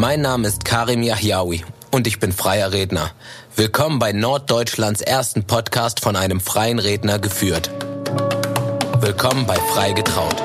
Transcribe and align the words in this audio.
Mein 0.00 0.20
Name 0.20 0.46
ist 0.46 0.64
Karim 0.64 1.02
Yahyaoui 1.02 1.64
und 1.90 2.06
ich 2.06 2.20
bin 2.20 2.30
freier 2.30 2.70
Redner. 2.70 3.10
Willkommen 3.56 3.98
bei 3.98 4.12
Norddeutschlands 4.12 5.00
ersten 5.00 5.42
Podcast 5.42 5.98
von 5.98 6.14
einem 6.14 6.38
freien 6.38 6.78
Redner 6.78 7.18
geführt. 7.18 7.68
Willkommen 9.00 9.44
bei 9.44 9.56
Frei 9.56 9.94
getraut. 9.94 10.36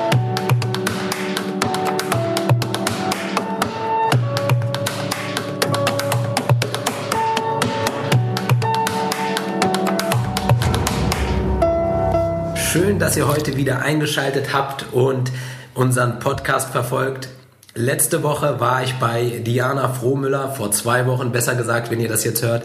Schön, 12.56 12.98
dass 12.98 13.16
ihr 13.16 13.28
heute 13.28 13.56
wieder 13.56 13.82
eingeschaltet 13.82 14.52
habt 14.52 14.92
und 14.92 15.30
unseren 15.74 16.18
Podcast 16.18 16.70
verfolgt. 16.70 17.28
Letzte 17.76 18.22
Woche 18.22 18.60
war 18.60 18.84
ich 18.84 18.94
bei 19.00 19.42
Diana 19.44 19.88
Frohmüller, 19.88 20.52
vor 20.52 20.70
zwei 20.70 21.06
Wochen 21.06 21.32
besser 21.32 21.56
gesagt, 21.56 21.90
wenn 21.90 21.98
ihr 21.98 22.08
das 22.08 22.22
jetzt 22.22 22.44
hört. 22.44 22.62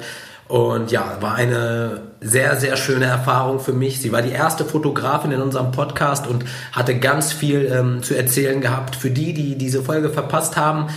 Und 0.47 0.91
ja, 0.91 1.17
war 1.19 1.33
eine 1.33 2.01
sehr, 2.21 2.55
sehr 2.57 2.77
schöne 2.77 3.05
Erfahrung 3.05 3.59
für 3.59 3.73
mich. 3.73 4.01
Sie 4.01 4.11
war 4.11 4.21
die 4.21 4.31
erste 4.31 4.65
Fotografin 4.65 5.31
in 5.31 5.41
unserem 5.41 5.71
Podcast 5.71 6.27
und 6.27 6.45
hatte 6.73 6.99
ganz 6.99 7.33
viel 7.33 7.71
ähm, 7.73 8.03
zu 8.03 8.15
erzählen 8.15 8.61
gehabt. 8.61 8.95
Für 8.95 9.09
die, 9.09 9.33
die 9.33 9.57
diese 9.57 9.81
Folge 9.81 10.11
verpasst 10.11 10.57
haben, 10.57 10.89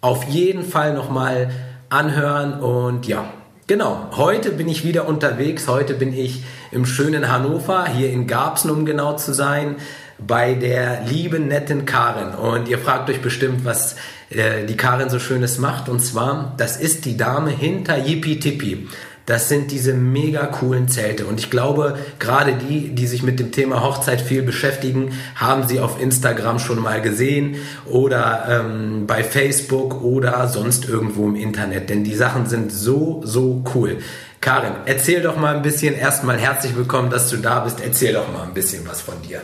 auf 0.00 0.22
jeden 0.28 0.64
Fall 0.64 0.94
nochmal 0.94 1.50
anhören. 1.88 2.60
Und 2.60 3.08
ja, 3.08 3.24
genau, 3.66 4.06
heute 4.16 4.52
bin 4.52 4.68
ich 4.68 4.84
wieder 4.84 5.08
unterwegs. 5.08 5.66
Heute 5.66 5.94
bin 5.94 6.12
ich 6.12 6.44
im 6.70 6.86
schönen 6.86 7.32
Hannover, 7.32 7.86
hier 7.86 8.10
in 8.10 8.28
Garbsen, 8.28 8.70
um 8.70 8.86
genau 8.86 9.16
zu 9.16 9.32
sein 9.32 9.76
bei 10.18 10.54
der 10.54 11.02
lieben, 11.06 11.48
netten 11.48 11.86
Karin. 11.86 12.34
Und 12.34 12.68
ihr 12.68 12.78
fragt 12.78 13.08
euch 13.10 13.20
bestimmt, 13.20 13.64
was 13.64 13.96
äh, 14.30 14.66
die 14.66 14.76
Karin 14.76 15.10
so 15.10 15.18
Schönes 15.18 15.58
macht. 15.58 15.88
Und 15.88 16.00
zwar, 16.00 16.54
das 16.56 16.76
ist 16.76 17.04
die 17.04 17.16
Dame 17.16 17.50
hinter 17.50 17.96
Yippie 17.96 18.40
Tippi. 18.40 18.88
Das 19.28 19.50
sind 19.50 19.70
diese 19.70 19.92
mega 19.92 20.46
coolen 20.46 20.88
Zelte. 20.88 21.26
Und 21.26 21.38
ich 21.38 21.50
glaube, 21.50 21.98
gerade 22.18 22.54
die, 22.54 22.94
die 22.94 23.06
sich 23.06 23.22
mit 23.22 23.38
dem 23.38 23.52
Thema 23.52 23.82
Hochzeit 23.82 24.22
viel 24.22 24.42
beschäftigen, 24.42 25.12
haben 25.34 25.68
sie 25.68 25.80
auf 25.80 26.00
Instagram 26.00 26.58
schon 26.58 26.80
mal 26.80 27.02
gesehen 27.02 27.56
oder 27.84 28.46
ähm, 28.48 29.06
bei 29.06 29.22
Facebook 29.22 30.02
oder 30.02 30.48
sonst 30.48 30.88
irgendwo 30.88 31.28
im 31.28 31.36
Internet. 31.36 31.90
Denn 31.90 32.04
die 32.04 32.14
Sachen 32.14 32.46
sind 32.46 32.72
so, 32.72 33.20
so 33.22 33.62
cool. 33.74 33.98
Karin, 34.40 34.72
erzähl 34.86 35.20
doch 35.20 35.36
mal 35.36 35.56
ein 35.56 35.62
bisschen. 35.62 35.94
Erstmal 35.94 36.38
herzlich 36.38 36.74
willkommen, 36.74 37.10
dass 37.10 37.28
du 37.28 37.36
da 37.36 37.60
bist. 37.60 37.82
Erzähl 37.84 38.14
doch 38.14 38.32
mal 38.32 38.44
ein 38.44 38.54
bisschen 38.54 38.88
was 38.88 39.02
von 39.02 39.20
dir. 39.20 39.42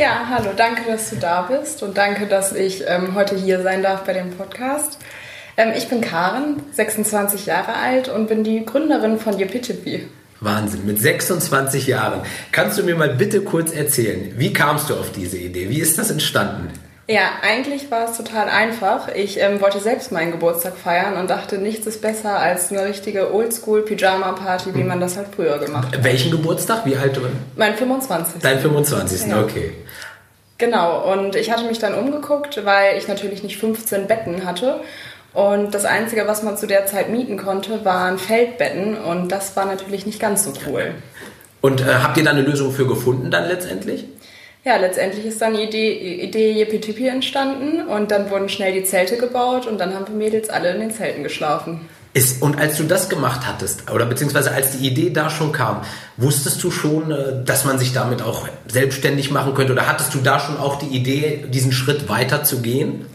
Ja, 0.00 0.30
hallo, 0.30 0.52
danke, 0.56 0.90
dass 0.90 1.10
du 1.10 1.16
da 1.16 1.42
bist 1.42 1.82
und 1.82 1.98
danke, 1.98 2.24
dass 2.24 2.54
ich 2.54 2.84
ähm, 2.86 3.14
heute 3.14 3.36
hier 3.36 3.60
sein 3.60 3.82
darf 3.82 4.04
bei 4.04 4.14
dem 4.14 4.30
Podcast. 4.30 4.96
Ähm, 5.58 5.74
ich 5.76 5.90
bin 5.90 6.00
Karen, 6.00 6.62
26 6.72 7.44
Jahre 7.44 7.74
alt 7.74 8.08
und 8.08 8.26
bin 8.26 8.42
die 8.42 8.64
Gründerin 8.64 9.18
von 9.18 9.38
Yepitipi. 9.38 10.08
Wahnsinn, 10.40 10.86
mit 10.86 10.98
26 10.98 11.86
Jahren. 11.86 12.22
Kannst 12.50 12.78
du 12.78 12.82
mir 12.82 12.96
mal 12.96 13.10
bitte 13.10 13.42
kurz 13.42 13.72
erzählen, 13.72 14.32
wie 14.38 14.54
kamst 14.54 14.88
du 14.88 14.94
auf 14.94 15.12
diese 15.12 15.36
Idee? 15.36 15.68
Wie 15.68 15.80
ist 15.80 15.98
das 15.98 16.10
entstanden? 16.10 16.70
Ja, 17.10 17.32
eigentlich 17.42 17.90
war 17.90 18.08
es 18.08 18.16
total 18.16 18.48
einfach. 18.48 19.08
Ich 19.12 19.40
ähm, 19.40 19.60
wollte 19.60 19.80
selbst 19.80 20.12
meinen 20.12 20.30
Geburtstag 20.30 20.76
feiern 20.76 21.16
und 21.16 21.28
dachte, 21.28 21.58
nichts 21.58 21.84
ist 21.88 22.00
besser 22.00 22.38
als 22.38 22.70
eine 22.70 22.84
richtige 22.84 23.34
Oldschool-Pyjama-Party, 23.34 24.76
wie 24.76 24.84
man 24.84 25.00
das 25.00 25.16
halt 25.16 25.26
früher 25.34 25.58
gemacht 25.58 25.92
hat. 25.92 26.04
Welchen 26.04 26.30
Geburtstag? 26.30 26.86
Wie 26.86 26.94
alt 26.94 27.16
du? 27.16 27.22
Mein 27.56 27.74
25. 27.74 28.40
Dein 28.40 28.60
25. 28.60 29.26
Ja. 29.26 29.42
Okay. 29.42 29.72
Genau, 30.58 31.12
und 31.12 31.34
ich 31.34 31.50
hatte 31.50 31.64
mich 31.64 31.80
dann 31.80 31.94
umgeguckt, 31.94 32.64
weil 32.64 32.96
ich 32.96 33.08
natürlich 33.08 33.42
nicht 33.42 33.58
15 33.58 34.06
Betten 34.06 34.44
hatte. 34.44 34.80
Und 35.34 35.74
das 35.74 35.86
Einzige, 35.86 36.28
was 36.28 36.44
man 36.44 36.56
zu 36.56 36.68
der 36.68 36.86
Zeit 36.86 37.10
mieten 37.10 37.36
konnte, 37.36 37.84
waren 37.84 38.18
Feldbetten. 38.18 38.96
Und 38.96 39.32
das 39.32 39.56
war 39.56 39.64
natürlich 39.64 40.06
nicht 40.06 40.20
ganz 40.20 40.44
so 40.44 40.52
cool. 40.68 40.94
Und 41.60 41.80
äh, 41.80 41.86
habt 41.86 42.16
ihr 42.18 42.22
da 42.22 42.30
eine 42.30 42.42
Lösung 42.42 42.70
für 42.70 42.86
gefunden 42.86 43.32
dann 43.32 43.48
letztendlich? 43.48 44.04
Ja, 44.64 44.76
letztendlich 44.76 45.24
ist 45.24 45.40
dann 45.40 45.54
die 45.54 45.62
Idee, 45.62 46.22
Idee 46.22 46.52
Yippie 46.52 47.08
entstanden 47.08 47.86
und 47.86 48.10
dann 48.10 48.30
wurden 48.30 48.48
schnell 48.48 48.72
die 48.72 48.84
Zelte 48.84 49.16
gebaut 49.16 49.66
und 49.66 49.78
dann 49.78 49.94
haben 49.94 50.06
wir 50.08 50.14
Mädels 50.14 50.50
alle 50.50 50.70
in 50.72 50.80
den 50.80 50.90
Zelten 50.90 51.22
geschlafen. 51.22 51.88
Ist, 52.12 52.42
und 52.42 52.58
als 52.58 52.76
du 52.76 52.82
das 52.82 53.08
gemacht 53.08 53.46
hattest, 53.46 53.88
oder 53.90 54.04
beziehungsweise 54.04 54.50
als 54.50 54.72
die 54.72 54.86
Idee 54.86 55.10
da 55.10 55.30
schon 55.30 55.52
kam, 55.52 55.82
wusstest 56.16 56.62
du 56.62 56.72
schon, 56.72 57.12
äh, 57.12 57.44
dass 57.44 57.64
man 57.64 57.78
sich 57.78 57.92
damit 57.92 58.20
auch 58.20 58.48
selbstständig 58.66 59.30
machen 59.30 59.54
könnte? 59.54 59.72
Oder 59.72 59.86
hattest 59.86 60.12
du 60.12 60.18
da 60.18 60.40
schon 60.40 60.56
auch 60.56 60.80
die 60.80 60.88
Idee, 60.88 61.44
diesen 61.48 61.70
Schritt 61.70 62.08
weiter 62.08 62.42
zu 62.42 62.62
gehen? 62.62 63.06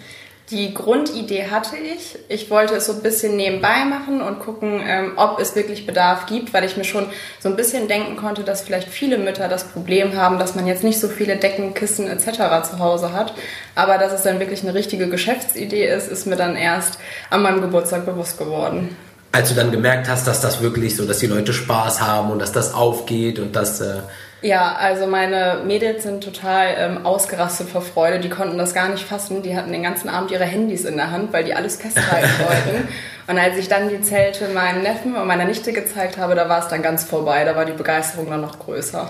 Die 0.52 0.76
Grundidee 0.76 1.48
hatte 1.50 1.76
ich. 1.76 2.20
Ich 2.28 2.52
wollte 2.52 2.76
es 2.76 2.86
so 2.86 2.94
ein 2.94 3.02
bisschen 3.02 3.36
nebenbei 3.36 3.84
machen 3.84 4.22
und 4.22 4.40
gucken, 4.40 4.80
ähm, 4.86 5.14
ob 5.16 5.40
es 5.40 5.56
wirklich 5.56 5.88
Bedarf 5.88 6.28
gibt, 6.28 6.54
weil 6.54 6.64
ich 6.64 6.78
mir 6.78 6.84
schon 6.84 7.08
so 7.40 7.50
ein 7.50 7.56
bisschen 7.56 7.88
denken 7.88 8.16
konnte, 8.16 8.44
dass 8.44 8.62
vielleicht 8.62 8.88
viele 8.88 9.18
Mütter 9.18 9.48
das 9.48 9.64
Problem 9.64 10.16
haben, 10.16 10.38
dass 10.38 10.54
man 10.54 10.68
jetzt 10.68 10.84
nicht 10.84 11.00
so 11.00 11.08
viele 11.08 11.38
Decken, 11.38 11.74
Kissen 11.74 12.08
etc. 12.08 12.70
zu 12.70 12.78
Hause 12.78 13.12
hat. 13.12 13.34
Aber 13.74 13.98
dass 13.98 14.14
es 14.14 14.22
dann 14.22 14.40
wirklich 14.40 14.62
eine 14.62 14.76
richtige 14.76 15.10
Geschäftsidee 15.10 15.88
ist, 15.88 16.10
ist 16.10 16.28
mir 16.28 16.36
dann 16.36 16.56
erst 16.56 17.00
an 17.32 17.42
meinem 17.42 17.62
Geburtstag 17.62 18.06
bewusst 18.06 18.38
geworden. 18.38 18.96
Als 19.32 19.50
du 19.50 19.56
dann 19.56 19.72
gemerkt 19.72 20.08
hast, 20.08 20.28
dass 20.28 20.42
das 20.42 20.62
wirklich 20.62 20.96
so, 20.96 21.08
dass 21.08 21.18
die 21.18 21.28
Leute 21.28 21.54
Spaß 21.54 22.02
haben 22.02 22.30
und 22.30 22.38
dass 22.38 22.52
das 22.52 22.72
aufgeht 22.72 23.40
und 23.40 23.56
dass... 23.56 23.82
Äh 23.82 24.02
ja, 24.46 24.76
also 24.76 25.08
meine 25.08 25.62
Mädels 25.66 26.04
sind 26.04 26.24
total 26.24 26.76
ähm, 26.78 27.06
ausgerastet 27.06 27.68
vor 27.68 27.82
Freude. 27.82 28.20
Die 28.20 28.30
konnten 28.30 28.60
das 28.60 28.76
gar 28.76 28.90
nicht 28.90 29.04
fassen. 29.04 29.42
Die 29.42 29.58
hatten 29.58 29.72
den 29.72 29.82
ganzen 29.82 30.08
Abend 30.08 30.30
ihre 30.30 30.46
Handys 30.46 30.86
in 30.86 30.98
der 30.98 31.10
Hand, 31.10 31.34
weil 31.34 31.44
die 31.44 31.56
alles 31.56 31.78
festhalten 31.78 32.30
wollten. 32.40 32.88
Und 33.26 33.40
als 33.40 33.58
ich 33.58 33.68
dann 33.70 33.90
die 33.90 34.02
Zelte 34.02 34.48
meinem 34.50 34.84
Neffen 34.84 35.16
und 35.16 35.26
meiner 35.26 35.46
Nichte 35.46 35.74
gezeigt 35.74 36.20
habe, 36.20 36.36
da 36.36 36.48
war 36.48 36.60
es 36.60 36.68
dann 36.68 36.84
ganz 36.84 37.04
vorbei. 37.04 37.44
Da 37.44 37.56
war 37.56 37.66
die 37.66 37.74
Begeisterung 37.74 38.30
dann 38.30 38.42
noch 38.42 38.60
größer. 38.60 39.10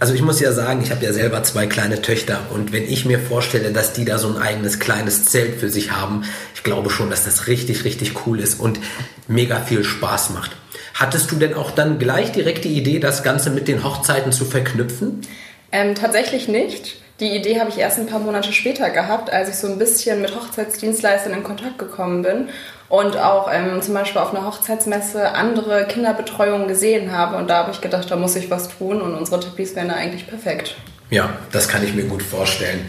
Also 0.00 0.14
ich 0.14 0.22
muss 0.22 0.40
ja 0.40 0.50
sagen, 0.50 0.82
ich 0.82 0.90
habe 0.90 1.04
ja 1.04 1.12
selber 1.12 1.44
zwei 1.44 1.68
kleine 1.68 2.02
Töchter 2.02 2.40
und 2.52 2.72
wenn 2.72 2.82
ich 2.82 3.04
mir 3.04 3.20
vorstelle, 3.20 3.70
dass 3.70 3.92
die 3.92 4.04
da 4.04 4.18
so 4.18 4.26
ein 4.26 4.36
eigenes 4.36 4.80
kleines 4.80 5.26
Zelt 5.26 5.60
für 5.60 5.68
sich 5.68 5.92
haben, 5.92 6.24
ich 6.56 6.64
glaube 6.64 6.90
schon, 6.90 7.08
dass 7.08 7.24
das 7.24 7.46
richtig, 7.46 7.84
richtig 7.84 8.26
cool 8.26 8.40
ist 8.40 8.58
und 8.58 8.80
mega 9.28 9.60
viel 9.60 9.84
Spaß 9.84 10.30
macht. 10.30 10.56
Hattest 10.94 11.30
du 11.30 11.36
denn 11.36 11.54
auch 11.54 11.70
dann 11.70 11.98
gleich 11.98 12.32
direkt 12.32 12.64
die 12.64 12.76
Idee, 12.76 12.98
das 12.98 13.22
Ganze 13.22 13.50
mit 13.50 13.68
den 13.68 13.84
Hochzeiten 13.84 14.32
zu 14.32 14.44
verknüpfen? 14.44 15.22
Ähm, 15.70 15.94
tatsächlich 15.94 16.48
nicht. 16.48 16.96
Die 17.20 17.36
Idee 17.36 17.60
habe 17.60 17.70
ich 17.70 17.78
erst 17.78 17.98
ein 17.98 18.06
paar 18.06 18.18
Monate 18.18 18.52
später 18.52 18.90
gehabt, 18.90 19.32
als 19.32 19.48
ich 19.48 19.54
so 19.54 19.68
ein 19.68 19.78
bisschen 19.78 20.20
mit 20.20 20.34
Hochzeitsdienstleistern 20.34 21.32
in 21.32 21.44
Kontakt 21.44 21.78
gekommen 21.78 22.22
bin 22.22 22.48
und 22.88 23.16
auch 23.16 23.48
ähm, 23.52 23.80
zum 23.80 23.94
Beispiel 23.94 24.20
auf 24.20 24.34
einer 24.34 24.44
Hochzeitsmesse 24.44 25.32
andere 25.32 25.86
Kinderbetreuungen 25.86 26.68
gesehen 26.68 27.12
habe. 27.12 27.36
Und 27.36 27.48
da 27.48 27.58
habe 27.58 27.70
ich 27.70 27.80
gedacht, 27.80 28.10
da 28.10 28.16
muss 28.16 28.34
ich 28.36 28.50
was 28.50 28.68
tun 28.68 29.00
und 29.00 29.14
unsere 29.14 29.40
Tippies 29.40 29.76
wären 29.76 29.88
da 29.88 29.94
eigentlich 29.94 30.26
perfekt. 30.26 30.74
Ja, 31.10 31.30
das 31.52 31.68
kann 31.68 31.84
ich 31.84 31.94
mir 31.94 32.04
gut 32.04 32.22
vorstellen. 32.22 32.80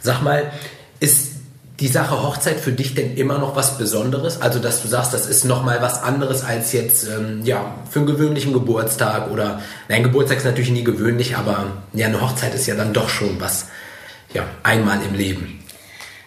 Sag 0.00 0.22
mal, 0.22 0.50
ist 1.00 1.31
die 1.82 1.88
Sache 1.88 2.22
Hochzeit 2.22 2.60
für 2.60 2.70
dich 2.70 2.94
denn 2.94 3.16
immer 3.16 3.38
noch 3.38 3.56
was 3.56 3.76
Besonderes? 3.76 4.40
Also, 4.40 4.60
dass 4.60 4.82
du 4.82 4.88
sagst, 4.88 5.12
das 5.12 5.26
ist 5.26 5.44
nochmal 5.44 5.82
was 5.82 6.00
anderes 6.00 6.44
als 6.44 6.72
jetzt, 6.72 7.08
ähm, 7.08 7.40
ja, 7.42 7.74
für 7.90 7.98
einen 7.98 8.06
gewöhnlichen 8.06 8.52
Geburtstag 8.52 9.32
oder, 9.32 9.60
nein, 9.88 10.04
Geburtstag 10.04 10.38
ist 10.38 10.44
natürlich 10.44 10.70
nie 10.70 10.84
gewöhnlich, 10.84 11.36
aber 11.36 11.66
ja, 11.92 12.06
eine 12.06 12.20
Hochzeit 12.20 12.54
ist 12.54 12.66
ja 12.66 12.76
dann 12.76 12.92
doch 12.92 13.08
schon 13.08 13.40
was, 13.40 13.66
ja, 14.32 14.44
einmal 14.62 15.00
im 15.04 15.14
Leben. 15.14 15.58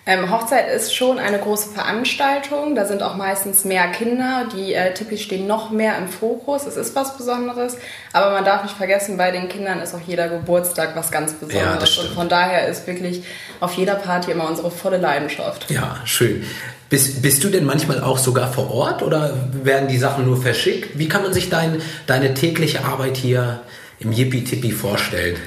Ähm, 0.07 0.29
Hochzeit 0.29 0.71
ist 0.71 0.95
schon 0.95 1.17
eine 1.17 1.39
große 1.39 1.69
Veranstaltung. 1.69 2.75
Da 2.75 2.85
sind 2.85 3.01
auch 3.01 3.16
meistens 3.16 3.66
mehr 3.66 3.88
Kinder. 3.88 4.47
Die 4.55 4.75
äh, 4.75 4.93
Tippis 4.93 5.21
stehen 5.21 5.47
noch 5.47 5.71
mehr 5.71 5.97
im 5.97 6.07
Fokus. 6.07 6.67
Es 6.67 6.77
ist 6.77 6.95
was 6.95 7.17
Besonderes. 7.17 7.77
Aber 8.13 8.31
man 8.31 8.45
darf 8.45 8.61
nicht 8.61 8.77
vergessen, 8.77 9.17
bei 9.17 9.31
den 9.31 9.49
Kindern 9.49 9.79
ist 9.79 9.95
auch 9.95 10.01
jeder 10.05 10.29
Geburtstag 10.29 10.95
was 10.95 11.09
ganz 11.09 11.33
Besonderes. 11.33 11.95
Ja, 11.95 12.03
Und 12.03 12.11
von 12.11 12.29
daher 12.29 12.67
ist 12.67 12.85
wirklich 12.85 13.23
auf 13.59 13.73
jeder 13.73 13.95
Party 13.95 14.29
immer 14.29 14.47
unsere 14.47 14.69
volle 14.69 14.97
Leidenschaft. 14.97 15.71
Ja, 15.71 15.97
schön. 16.06 16.45
Bist, 16.88 17.24
bist 17.24 17.44
du 17.44 17.50
denn 17.50 17.65
manchmal 17.65 18.03
auch 18.03 18.19
sogar 18.19 18.53
vor 18.53 18.69
Ort 18.69 19.01
oder 19.01 19.33
werden 19.63 19.88
die 19.88 19.97
Sachen 19.97 20.25
nur 20.25 20.39
verschickt? 20.39 21.00
Wie 21.00 21.09
kann 21.09 21.24
man 21.24 21.33
sich 21.33 21.50
dein, 21.50 21.81
deine 22.06 22.35
tägliche 22.35 22.85
Arbeit 22.85 23.18
hier 23.18 23.62
im 24.00 24.12
Yippie-Tippi 24.12 24.71
vorstellen? 24.71 25.38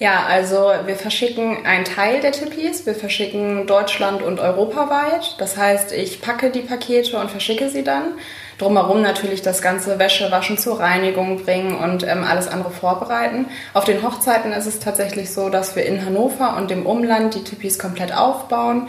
Ja, 0.00 0.24
also 0.26 0.72
wir 0.86 0.96
verschicken 0.96 1.66
einen 1.66 1.84
Teil 1.84 2.22
der 2.22 2.32
Tippis. 2.32 2.86
Wir 2.86 2.94
verschicken 2.94 3.66
Deutschland 3.66 4.22
und 4.22 4.40
europaweit. 4.40 5.34
Das 5.36 5.58
heißt, 5.58 5.92
ich 5.92 6.22
packe 6.22 6.48
die 6.48 6.62
Pakete 6.62 7.18
und 7.18 7.30
verschicke 7.30 7.68
sie 7.68 7.84
dann. 7.84 8.14
Drumherum 8.56 9.02
natürlich 9.02 9.42
das 9.42 9.60
ganze 9.60 9.98
Wäsche 9.98 10.30
waschen 10.30 10.56
zur 10.56 10.80
Reinigung 10.80 11.44
bringen 11.44 11.76
und 11.76 12.02
ähm, 12.02 12.24
alles 12.24 12.48
andere 12.48 12.70
vorbereiten. 12.70 13.44
Auf 13.74 13.84
den 13.84 14.02
Hochzeiten 14.02 14.52
ist 14.52 14.64
es 14.64 14.80
tatsächlich 14.80 15.34
so, 15.34 15.50
dass 15.50 15.76
wir 15.76 15.84
in 15.84 16.02
Hannover 16.02 16.56
und 16.56 16.70
dem 16.70 16.86
Umland 16.86 17.34
die 17.34 17.44
Tippis 17.44 17.78
komplett 17.78 18.16
aufbauen. 18.16 18.88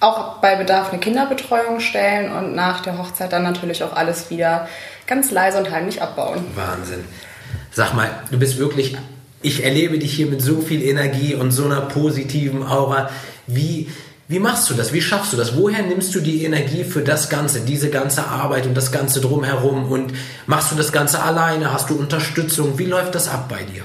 Auch 0.00 0.40
bei 0.42 0.56
Bedarf 0.56 0.90
eine 0.90 1.00
Kinderbetreuung 1.00 1.80
stellen 1.80 2.32
und 2.32 2.54
nach 2.54 2.80
der 2.80 2.98
Hochzeit 2.98 3.32
dann 3.32 3.44
natürlich 3.44 3.82
auch 3.82 3.96
alles 3.96 4.28
wieder 4.28 4.68
ganz 5.06 5.30
leise 5.30 5.56
und 5.56 5.70
heimlich 5.70 6.02
abbauen. 6.02 6.44
Wahnsinn. 6.54 7.06
Sag 7.70 7.94
mal, 7.94 8.10
du 8.30 8.38
bist 8.38 8.58
wirklich 8.58 8.94
ich 9.42 9.64
erlebe 9.64 9.98
dich 9.98 10.12
hier 10.14 10.26
mit 10.26 10.42
so 10.42 10.60
viel 10.60 10.82
Energie 10.82 11.34
und 11.34 11.50
so 11.50 11.64
einer 11.64 11.80
positiven 11.82 12.62
Aura. 12.62 13.10
Wie, 13.46 13.88
Wie 14.28 14.38
machst 14.38 14.70
du 14.70 14.74
das? 14.74 14.92
Wie 14.92 15.00
schaffst 15.00 15.32
du 15.32 15.36
das? 15.36 15.56
Woher 15.56 15.82
nimmst 15.82 16.14
du 16.14 16.20
die 16.20 16.44
Energie 16.44 16.84
für 16.84 17.02
das 17.02 17.30
Ganze, 17.30 17.62
diese 17.62 17.90
ganze 17.90 18.28
Arbeit 18.28 18.64
und 18.64 18.76
das 18.76 18.92
Ganze 18.92 19.20
drumherum? 19.20 19.90
Und 19.90 20.12
machst 20.46 20.70
du 20.70 20.76
das 20.76 20.92
Ganze 20.92 21.20
alleine? 21.20 21.72
Hast 21.72 21.90
du 21.90 21.96
Unterstützung? 21.96 22.78
Wie 22.78 22.84
läuft 22.84 23.16
das 23.16 23.26
ab 23.26 23.48
bei 23.48 23.64
dir? 23.64 23.82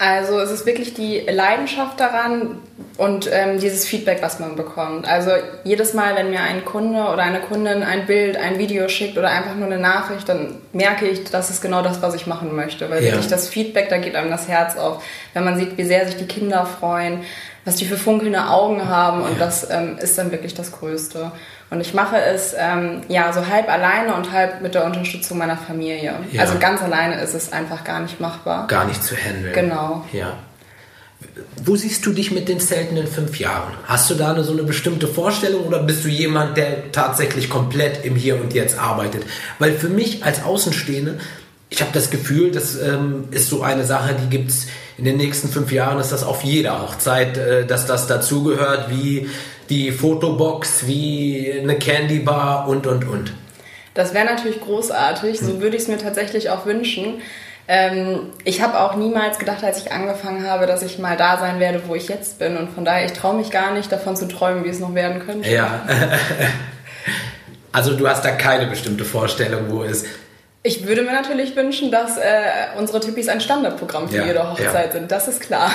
Also 0.00 0.40
es 0.40 0.50
ist 0.50 0.64
wirklich 0.64 0.94
die 0.94 1.18
Leidenschaft 1.18 2.00
daran 2.00 2.56
und 2.96 3.28
ähm, 3.30 3.60
dieses 3.60 3.84
Feedback, 3.84 4.22
was 4.22 4.40
man 4.40 4.56
bekommt. 4.56 5.06
Also 5.06 5.30
jedes 5.62 5.92
Mal, 5.92 6.16
wenn 6.16 6.30
mir 6.30 6.40
ein 6.40 6.64
Kunde 6.64 7.02
oder 7.02 7.18
eine 7.18 7.40
Kundin 7.40 7.82
ein 7.82 8.06
Bild, 8.06 8.38
ein 8.38 8.58
Video 8.58 8.88
schickt 8.88 9.18
oder 9.18 9.28
einfach 9.28 9.56
nur 9.56 9.66
eine 9.66 9.78
Nachricht, 9.78 10.26
dann 10.26 10.54
merke 10.72 11.06
ich, 11.06 11.24
das 11.24 11.50
ist 11.50 11.60
genau 11.60 11.82
das, 11.82 12.00
was 12.00 12.14
ich 12.14 12.26
machen 12.26 12.56
möchte. 12.56 12.88
Weil 12.88 13.04
ja. 13.04 13.10
wirklich 13.10 13.28
das 13.28 13.50
Feedback, 13.50 13.90
da 13.90 13.98
geht 13.98 14.16
einem 14.16 14.30
das 14.30 14.48
Herz 14.48 14.78
auf. 14.78 15.04
Wenn 15.34 15.44
man 15.44 15.58
sieht, 15.58 15.76
wie 15.76 15.84
sehr 15.84 16.06
sich 16.06 16.16
die 16.16 16.26
Kinder 16.26 16.64
freuen, 16.64 17.20
was 17.64 17.76
die 17.76 17.84
für 17.84 17.96
funkelnde 17.96 18.48
Augen 18.48 18.88
haben 18.88 19.22
und 19.22 19.40
das 19.40 19.68
ähm, 19.70 19.98
ist 19.98 20.16
dann 20.18 20.30
wirklich 20.30 20.54
das 20.54 20.72
Größte. 20.72 21.30
Und 21.70 21.80
ich 21.80 21.94
mache 21.94 22.16
es 22.16 22.54
ähm, 22.58 23.02
ja 23.08 23.32
so 23.32 23.46
halb 23.46 23.68
alleine 23.68 24.14
und 24.14 24.32
halb 24.32 24.60
mit 24.60 24.74
der 24.74 24.84
Unterstützung 24.84 25.38
meiner 25.38 25.56
Familie. 25.56 26.14
Ja. 26.32 26.42
Also 26.42 26.58
ganz 26.58 26.82
alleine 26.82 27.20
ist 27.20 27.34
es 27.34 27.52
einfach 27.52 27.84
gar 27.84 28.00
nicht 28.00 28.20
machbar. 28.20 28.66
Gar 28.66 28.86
nicht 28.86 29.04
zu 29.04 29.14
handeln. 29.14 29.52
Genau. 29.52 30.04
Ja. 30.12 30.32
Wo 31.62 31.76
siehst 31.76 32.04
du 32.06 32.12
dich 32.12 32.32
mit 32.32 32.48
den 32.48 32.58
Zelten 32.60 32.96
in 32.96 33.06
fünf 33.06 33.38
Jahren? 33.38 33.74
Hast 33.84 34.10
du 34.10 34.14
da 34.14 34.32
eine, 34.32 34.42
so 34.42 34.52
eine 34.52 34.62
bestimmte 34.62 35.06
Vorstellung 35.06 35.66
oder 35.66 35.82
bist 35.82 36.04
du 36.04 36.08
jemand, 36.08 36.56
der 36.56 36.90
tatsächlich 36.92 37.50
komplett 37.50 38.04
im 38.04 38.16
Hier 38.16 38.40
und 38.40 38.54
Jetzt 38.54 38.78
arbeitet? 38.78 39.24
Weil 39.58 39.72
für 39.72 39.90
mich 39.90 40.24
als 40.24 40.42
Außenstehende, 40.42 41.18
ich 41.70 41.80
habe 41.80 41.92
das 41.92 42.10
Gefühl, 42.10 42.50
das 42.50 42.76
ähm, 42.76 43.28
ist 43.30 43.48
so 43.48 43.62
eine 43.62 43.84
Sache, 43.84 44.14
die 44.20 44.28
gibt 44.28 44.50
es 44.50 44.66
in 44.98 45.04
den 45.04 45.16
nächsten 45.16 45.48
fünf 45.48 45.72
Jahren, 45.72 46.00
ist 46.00 46.10
das 46.10 46.24
auf 46.24 46.42
jeder 46.42 46.82
Hochzeit, 46.82 47.38
äh, 47.38 47.64
dass 47.64 47.86
das 47.86 48.08
dazugehört, 48.08 48.90
wie 48.90 49.30
die 49.70 49.92
Fotobox, 49.92 50.86
wie 50.86 51.54
eine 51.58 51.78
Candy 51.78 52.18
Bar 52.18 52.68
und, 52.68 52.88
und, 52.88 53.08
und. 53.08 53.32
Das 53.94 54.14
wäre 54.14 54.24
natürlich 54.24 54.60
großartig, 54.60 55.38
so 55.38 55.52
hm. 55.52 55.60
würde 55.60 55.76
ich 55.76 55.84
es 55.84 55.88
mir 55.88 55.98
tatsächlich 55.98 56.50
auch 56.50 56.66
wünschen. 56.66 57.22
Ähm, 57.68 58.30
ich 58.44 58.62
habe 58.62 58.80
auch 58.80 58.96
niemals 58.96 59.38
gedacht, 59.38 59.62
als 59.62 59.78
ich 59.78 59.92
angefangen 59.92 60.48
habe, 60.48 60.66
dass 60.66 60.82
ich 60.82 60.98
mal 60.98 61.16
da 61.16 61.38
sein 61.38 61.60
werde, 61.60 61.82
wo 61.86 61.94
ich 61.94 62.08
jetzt 62.08 62.40
bin. 62.40 62.56
Und 62.56 62.70
von 62.70 62.84
daher, 62.84 63.06
ich 63.06 63.12
traue 63.12 63.36
mich 63.36 63.52
gar 63.52 63.72
nicht 63.72 63.92
davon 63.92 64.16
zu 64.16 64.26
träumen, 64.26 64.64
wie 64.64 64.70
es 64.70 64.80
noch 64.80 64.94
werden 64.94 65.24
könnte. 65.24 65.48
Ja. 65.48 65.86
also 67.72 67.94
du 67.94 68.08
hast 68.08 68.24
da 68.24 68.32
keine 68.32 68.66
bestimmte 68.66 69.04
Vorstellung, 69.04 69.66
wo 69.70 69.84
es 69.84 70.04
ich 70.62 70.86
würde 70.86 71.02
mir 71.02 71.12
natürlich 71.12 71.56
wünschen, 71.56 71.90
dass 71.90 72.16
äh, 72.16 72.22
unsere 72.78 73.00
Tippis 73.00 73.28
ein 73.28 73.40
Standardprogramm 73.40 74.08
für 74.08 74.16
ja, 74.16 74.26
jede 74.26 74.50
Hochzeit 74.50 74.86
ja. 74.86 74.92
sind. 74.92 75.10
Das 75.10 75.28
ist 75.28 75.40
klar. 75.40 75.70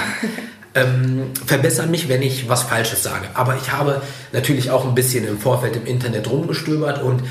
Ähm, 0.78 1.32
verbessere 1.46 1.88
mich, 1.88 2.10
wenn 2.10 2.22
ich 2.22 2.50
was 2.50 2.64
Falsches 2.64 3.02
sage. 3.02 3.28
Aber 3.34 3.56
ich 3.56 3.72
habe 3.72 4.02
natürlich 4.34 4.72
auch 4.72 4.84
ein 4.84 4.94
bisschen 4.94 5.26
im 5.26 5.40
Vorfeld 5.40 5.78
im 5.78 5.86
Internet 5.86 6.30
rumgestöbert 6.30 7.02
und 7.02 7.24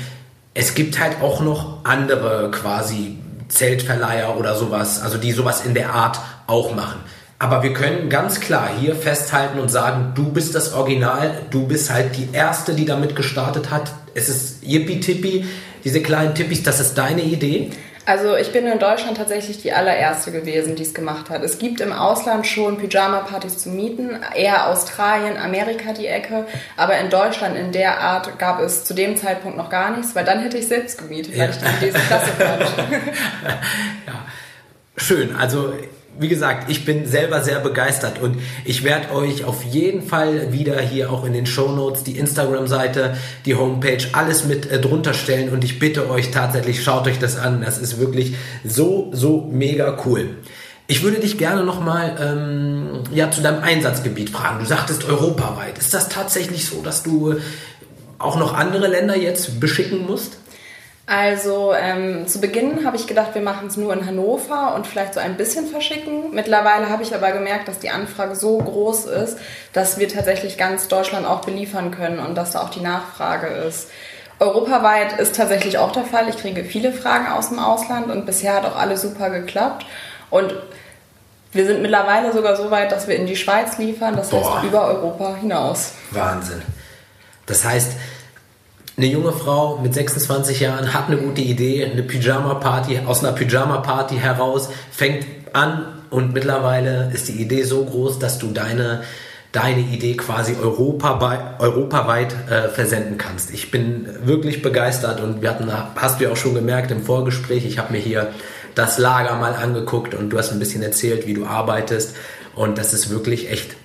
es 0.55 0.73
gibt 0.73 0.99
halt 0.99 1.21
auch 1.21 1.41
noch 1.41 1.85
andere 1.85 2.49
quasi 2.49 3.19
Zeltverleiher 3.47 4.35
oder 4.37 4.55
sowas, 4.55 4.99
also 4.99 5.19
die 5.19 5.31
sowas 5.31 5.63
in 5.63 5.75
der 5.75 5.93
Art 5.93 6.19
auch 6.47 6.73
machen. 6.73 7.01
Aber 7.37 7.61
wir 7.61 7.73
können 7.73 8.09
ganz 8.09 8.39
klar 8.39 8.69
hier 8.79 8.95
festhalten 8.95 9.59
und 9.59 9.69
sagen, 9.69 10.13
du 10.15 10.31
bist 10.31 10.55
das 10.55 10.73
Original, 10.73 11.43
du 11.51 11.67
bist 11.67 11.91
halt 11.91 12.17
die 12.17 12.29
Erste, 12.31 12.73
die 12.73 12.85
damit 12.85 13.15
gestartet 13.15 13.69
hat. 13.69 13.91
Es 14.15 14.27
ist 14.27 14.63
yippie-tippie, 14.63 15.45
diese 15.85 16.01
kleinen 16.01 16.35
Tippis, 16.35 16.63
das 16.63 16.81
ist 16.81 16.95
deine 16.95 17.21
Idee? 17.21 17.69
Also 18.07 18.35
ich 18.35 18.51
bin 18.51 18.67
in 18.67 18.77
Deutschland 18.77 19.17
tatsächlich 19.17 19.61
die 19.63 19.71
allererste 19.71 20.31
gewesen, 20.31 20.75
die 20.75 20.83
es 20.83 20.93
gemacht 20.93 21.31
hat. 21.31 21.43
Es 21.43 21.57
gibt 21.57 21.81
im 21.81 21.91
Ausland 21.91 22.45
schon 22.45 22.77
Pyjama-Partys 22.77 23.57
zu 23.57 23.69
mieten, 23.69 24.19
eher 24.35 24.67
Australien, 24.67 25.37
Amerika 25.37 25.93
die 25.93 26.05
Ecke, 26.05 26.45
aber 26.77 26.99
in 26.99 27.09
Deutschland 27.09 27.57
in 27.57 27.71
der 27.71 27.99
Art 27.99 28.37
gab 28.37 28.59
es 28.59 28.83
zu 28.83 28.93
dem 28.93 29.17
Zeitpunkt 29.17 29.57
noch 29.57 29.69
gar 29.69 29.95
nichts, 29.95 30.13
weil 30.13 30.23
dann 30.23 30.39
hätte 30.39 30.57
ich 30.57 30.67
selbst 30.67 30.99
gemietet, 30.99 31.33
weil 31.33 31.45
ja. 31.45 31.49
ich 31.49 31.57
die 31.57 31.85
Idee 31.85 31.97
so 31.97 32.05
klasse 32.05 32.31
fand. 32.31 32.61
ja. 34.07 34.25
Schön, 34.97 35.35
also 35.35 35.73
wie 36.19 36.27
gesagt, 36.27 36.69
ich 36.69 36.85
bin 36.85 37.05
selber 37.05 37.43
sehr 37.43 37.59
begeistert 37.59 38.21
und 38.21 38.37
ich 38.63 38.83
werde 38.83 39.13
euch 39.13 39.43
auf 39.43 39.63
jeden 39.63 40.01
Fall 40.01 40.53
wieder 40.53 40.79
hier 40.79 41.11
auch 41.11 41.25
in 41.25 41.33
den 41.33 41.45
Show 41.45 41.71
Notes 41.71 42.03
die 42.03 42.17
Instagram-Seite, 42.17 43.17
die 43.45 43.55
Homepage, 43.55 44.03
alles 44.13 44.45
mit 44.45 44.69
äh, 44.71 44.79
drunter 44.79 45.13
stellen 45.13 45.49
und 45.49 45.63
ich 45.63 45.79
bitte 45.79 46.09
euch 46.09 46.31
tatsächlich, 46.31 46.83
schaut 46.83 47.07
euch 47.07 47.19
das 47.19 47.37
an. 47.37 47.61
Das 47.61 47.77
ist 47.77 47.99
wirklich 47.99 48.35
so, 48.63 49.09
so 49.11 49.47
mega 49.51 49.97
cool. 50.05 50.37
Ich 50.87 51.03
würde 51.03 51.19
dich 51.19 51.37
gerne 51.37 51.63
nochmal 51.63 52.15
ähm, 52.19 53.03
ja, 53.11 53.31
zu 53.31 53.41
deinem 53.41 53.63
Einsatzgebiet 53.63 54.29
fragen. 54.29 54.59
Du 54.59 54.65
sagtest 54.65 55.03
europaweit. 55.05 55.79
Ist 55.79 55.93
das 55.93 56.09
tatsächlich 56.09 56.65
so, 56.65 56.81
dass 56.83 57.01
du 57.01 57.35
auch 58.19 58.37
noch 58.37 58.53
andere 58.53 58.87
Länder 58.87 59.17
jetzt 59.17 59.59
beschicken 59.59 60.05
musst? 60.05 60.37
Also 61.07 61.71
ähm, 61.73 62.27
zu 62.27 62.41
Beginn 62.41 62.83
habe 62.83 62.95
ich 62.97 63.05
gedacht, 63.05 63.35
wir 63.35 63.41
machen 63.41 63.67
es 63.67 63.77
nur 63.77 63.93
in 63.93 64.07
Hannover 64.07 64.73
und 64.73 64.87
vielleicht 64.87 65.13
so 65.13 65.19
ein 65.19 65.37
bisschen 65.37 65.67
verschicken. 65.67 66.33
Mittlerweile 66.33 66.89
habe 66.89 67.03
ich 67.03 67.13
aber 67.13 67.31
gemerkt, 67.31 67.67
dass 67.67 67.77
die 67.77 67.91
Anfrage 67.91 68.35
so 68.35 68.57
groß 68.57 69.05
ist, 69.05 69.37
dass 69.71 69.99
wir 69.99 70.09
tatsächlich 70.09 70.57
ganz 70.57 70.87
Deutschland 70.87 71.27
auch 71.27 71.41
beliefern 71.41 71.91
können 71.91 72.17
und 72.17 72.33
dass 72.35 72.51
da 72.51 72.63
auch 72.63 72.69
die 72.69 72.79
Nachfrage 72.79 73.47
ist. 73.47 73.89
Europaweit 74.39 75.19
ist 75.19 75.35
tatsächlich 75.35 75.77
auch 75.77 75.91
der 75.91 76.05
Fall. 76.05 76.27
Ich 76.27 76.37
kriege 76.37 76.63
viele 76.63 76.91
Fragen 76.91 77.27
aus 77.27 77.49
dem 77.49 77.59
Ausland 77.59 78.09
und 78.09 78.25
bisher 78.25 78.55
hat 78.55 78.65
auch 78.65 78.75
alles 78.75 79.03
super 79.03 79.29
geklappt. 79.29 79.85
Und 80.31 80.55
wir 81.51 81.67
sind 81.67 81.83
mittlerweile 81.83 82.33
sogar 82.33 82.55
so 82.57 82.71
weit, 82.71 82.91
dass 82.91 83.07
wir 83.07 83.15
in 83.15 83.27
die 83.27 83.37
Schweiz 83.37 83.77
liefern, 83.77 84.15
das 84.17 84.31
Boah. 84.31 84.55
heißt 84.55 84.65
über 84.65 84.85
Europa 84.87 85.35
hinaus. 85.35 85.93
Wahnsinn. 86.11 86.63
Das 87.45 87.63
heißt, 87.63 87.91
eine 88.97 89.07
junge 89.07 89.33
Frau 89.33 89.77
mit 89.77 89.93
26 89.93 90.61
Jahren 90.61 90.93
hat 90.93 91.07
eine 91.07 91.17
gute 91.17 91.41
Idee, 91.41 91.85
eine 91.85 92.03
Pyjama-Party, 92.03 93.01
aus 93.05 93.23
einer 93.23 93.33
Pyjama-Party 93.33 94.15
heraus, 94.15 94.69
fängt 94.91 95.25
an 95.53 95.85
und 96.09 96.33
mittlerweile 96.33 97.11
ist 97.13 97.27
die 97.27 97.41
Idee 97.41 97.63
so 97.63 97.83
groß, 97.83 98.19
dass 98.19 98.39
du 98.39 98.51
deine, 98.51 99.03
deine 99.51 99.81
Idee 99.81 100.15
quasi 100.15 100.55
europaweit, 100.55 101.59
europaweit 101.59 102.33
äh, 102.49 102.69
versenden 102.69 103.17
kannst. 103.17 103.53
Ich 103.53 103.69
bin 103.69 104.07
wirklich 104.23 104.61
begeistert 104.61 105.19
und 105.19 105.41
wir 105.41 105.49
hatten, 105.49 105.69
hast 105.95 106.19
du 106.19 106.25
ja 106.25 106.31
auch 106.31 106.37
schon 106.37 106.53
gemerkt 106.53 106.91
im 106.91 107.03
Vorgespräch, 107.03 107.65
ich 107.65 107.77
habe 107.77 107.91
mir 107.91 107.99
hier 107.99 108.31
das 108.75 108.97
Lager 108.97 109.35
mal 109.35 109.55
angeguckt 109.55 110.13
und 110.15 110.29
du 110.29 110.37
hast 110.37 110.51
ein 110.51 110.59
bisschen 110.59 110.83
erzählt, 110.83 111.27
wie 111.27 111.33
du 111.33 111.45
arbeitest 111.45 112.15
und 112.55 112.77
das 112.77 112.93
ist 112.93 113.09
wirklich 113.09 113.51
echt 113.51 113.75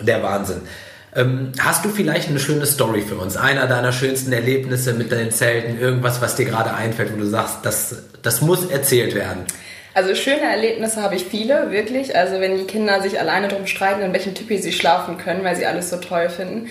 der 0.00 0.22
Wahnsinn. 0.22 0.60
Ähm, 1.16 1.52
hast 1.58 1.84
du 1.84 1.88
vielleicht 1.88 2.28
eine 2.28 2.38
schöne 2.38 2.66
Story 2.66 3.02
für 3.02 3.16
uns? 3.16 3.36
Einer 3.36 3.66
deiner 3.66 3.92
schönsten 3.92 4.32
Erlebnisse 4.32 4.92
mit 4.92 5.10
deinen 5.10 5.32
Zelten? 5.32 5.78
Irgendwas, 5.80 6.20
was 6.20 6.36
dir 6.36 6.44
gerade 6.44 6.72
einfällt, 6.72 7.12
wo 7.12 7.18
du 7.18 7.26
sagst, 7.26 7.58
das, 7.62 8.04
das 8.22 8.40
muss 8.40 8.70
erzählt 8.70 9.14
werden? 9.14 9.44
Also 9.92 10.14
schöne 10.14 10.42
Erlebnisse 10.42 11.02
habe 11.02 11.16
ich 11.16 11.24
viele, 11.24 11.72
wirklich. 11.72 12.16
Also 12.16 12.40
wenn 12.40 12.56
die 12.56 12.64
Kinder 12.64 13.02
sich 13.02 13.18
alleine 13.18 13.48
drum 13.48 13.66
streiten, 13.66 14.02
in 14.02 14.12
welchem 14.12 14.34
Tippi 14.34 14.58
sie 14.58 14.72
schlafen 14.72 15.18
können, 15.18 15.42
weil 15.42 15.56
sie 15.56 15.66
alles 15.66 15.90
so 15.90 15.96
toll 15.96 16.28
finden. 16.28 16.68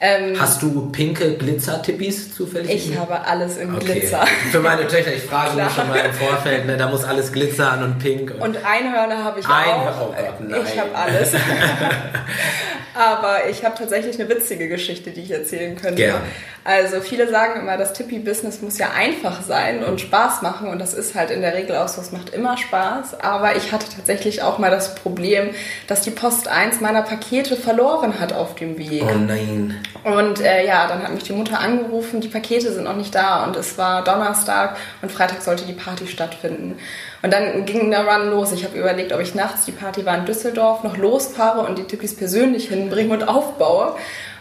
Ähm, 0.00 0.40
Hast 0.40 0.62
du 0.62 0.90
pinke 0.92 1.36
Glitzer-Tippis 1.36 2.34
zufällig? 2.34 2.90
Ich 2.90 2.96
habe 2.96 3.20
alles 3.24 3.56
im 3.56 3.74
okay. 3.74 4.00
Glitzer. 4.00 4.24
Für 4.52 4.60
meine 4.60 4.86
Töchter, 4.86 5.12
ich 5.12 5.22
frage 5.22 5.60
mich 5.60 5.72
schon 5.72 5.88
mal 5.88 5.98
im 5.98 6.12
Vorfeld, 6.12 6.66
ne, 6.66 6.76
da 6.76 6.88
muss 6.88 7.02
alles 7.02 7.32
glitzern 7.32 7.82
und 7.82 7.98
pink. 7.98 8.30
Und, 8.30 8.40
und 8.40 8.64
Einhörner 8.64 9.24
habe 9.24 9.40
ich 9.40 9.46
Einhör 9.46 10.00
auch. 10.00 10.14
Oh 10.16 10.42
nein. 10.46 10.60
Ich 10.64 10.78
habe 10.78 10.94
alles. 10.94 11.32
Aber 12.94 13.48
ich 13.48 13.64
habe 13.64 13.76
tatsächlich 13.76 14.20
eine 14.20 14.28
witzige 14.28 14.68
Geschichte, 14.68 15.10
die 15.10 15.22
ich 15.22 15.30
erzählen 15.30 15.76
könnte. 15.76 15.96
Gerne. 15.96 16.22
Also 16.64 17.00
viele 17.00 17.28
sagen 17.30 17.60
immer, 17.60 17.76
das 17.76 17.94
Tippi-Business 17.94 18.60
muss 18.60 18.78
ja 18.78 18.90
einfach 18.94 19.42
sein 19.42 19.82
und 19.82 20.00
Spaß 20.00 20.42
machen 20.42 20.68
und 20.68 20.78
das 20.78 20.92
ist 20.92 21.14
halt 21.14 21.30
in 21.30 21.40
der 21.40 21.54
Regel 21.54 21.76
auch 21.76 21.88
so, 21.88 22.00
es 22.00 22.12
macht 22.12 22.30
immer 22.30 22.56
Spaß. 22.58 23.20
Aber 23.20 23.56
ich 23.56 23.72
hatte 23.72 23.86
tatsächlich 23.94 24.42
auch 24.42 24.58
mal 24.58 24.70
das 24.70 24.94
Problem, 24.94 25.50
dass 25.86 26.02
die 26.02 26.10
Post 26.10 26.48
eins 26.48 26.80
meiner 26.80 27.02
Pakete 27.02 27.56
verloren 27.56 28.20
hat 28.20 28.32
auf 28.32 28.54
dem 28.54 28.76
Weg. 28.76 29.02
Oh 29.02 29.18
nein. 29.18 29.76
Und 30.04 30.40
äh, 30.40 30.66
ja, 30.66 30.86
dann 30.88 31.02
hat 31.02 31.12
mich 31.14 31.24
die 31.24 31.32
Mutter 31.32 31.58
angerufen, 31.58 32.20
die 32.20 32.28
Pakete 32.28 32.72
sind 32.72 32.84
noch 32.84 32.96
nicht 32.96 33.14
da 33.14 33.44
und 33.44 33.56
es 33.56 33.78
war 33.78 34.04
Donnerstag 34.04 34.76
und 35.00 35.10
Freitag 35.10 35.42
sollte 35.42 35.64
die 35.64 35.72
Party 35.72 36.06
stattfinden. 36.06 36.76
Und 37.22 37.32
dann 37.32 37.64
ging 37.64 37.90
der 37.90 38.06
Run 38.06 38.30
los. 38.30 38.52
Ich 38.52 38.64
habe 38.64 38.78
überlegt, 38.78 39.12
ob 39.12 39.20
ich 39.20 39.34
nachts, 39.34 39.64
die 39.64 39.72
Party 39.72 40.06
war 40.06 40.16
in 40.16 40.24
Düsseldorf, 40.24 40.84
noch 40.84 40.96
losfahre 40.96 41.66
und 41.66 41.78
die 41.78 41.84
Tippis 41.84 42.14
persönlich 42.14 42.68
hinbringe 42.68 43.12
und 43.12 43.28
aufbaue. 43.28 43.96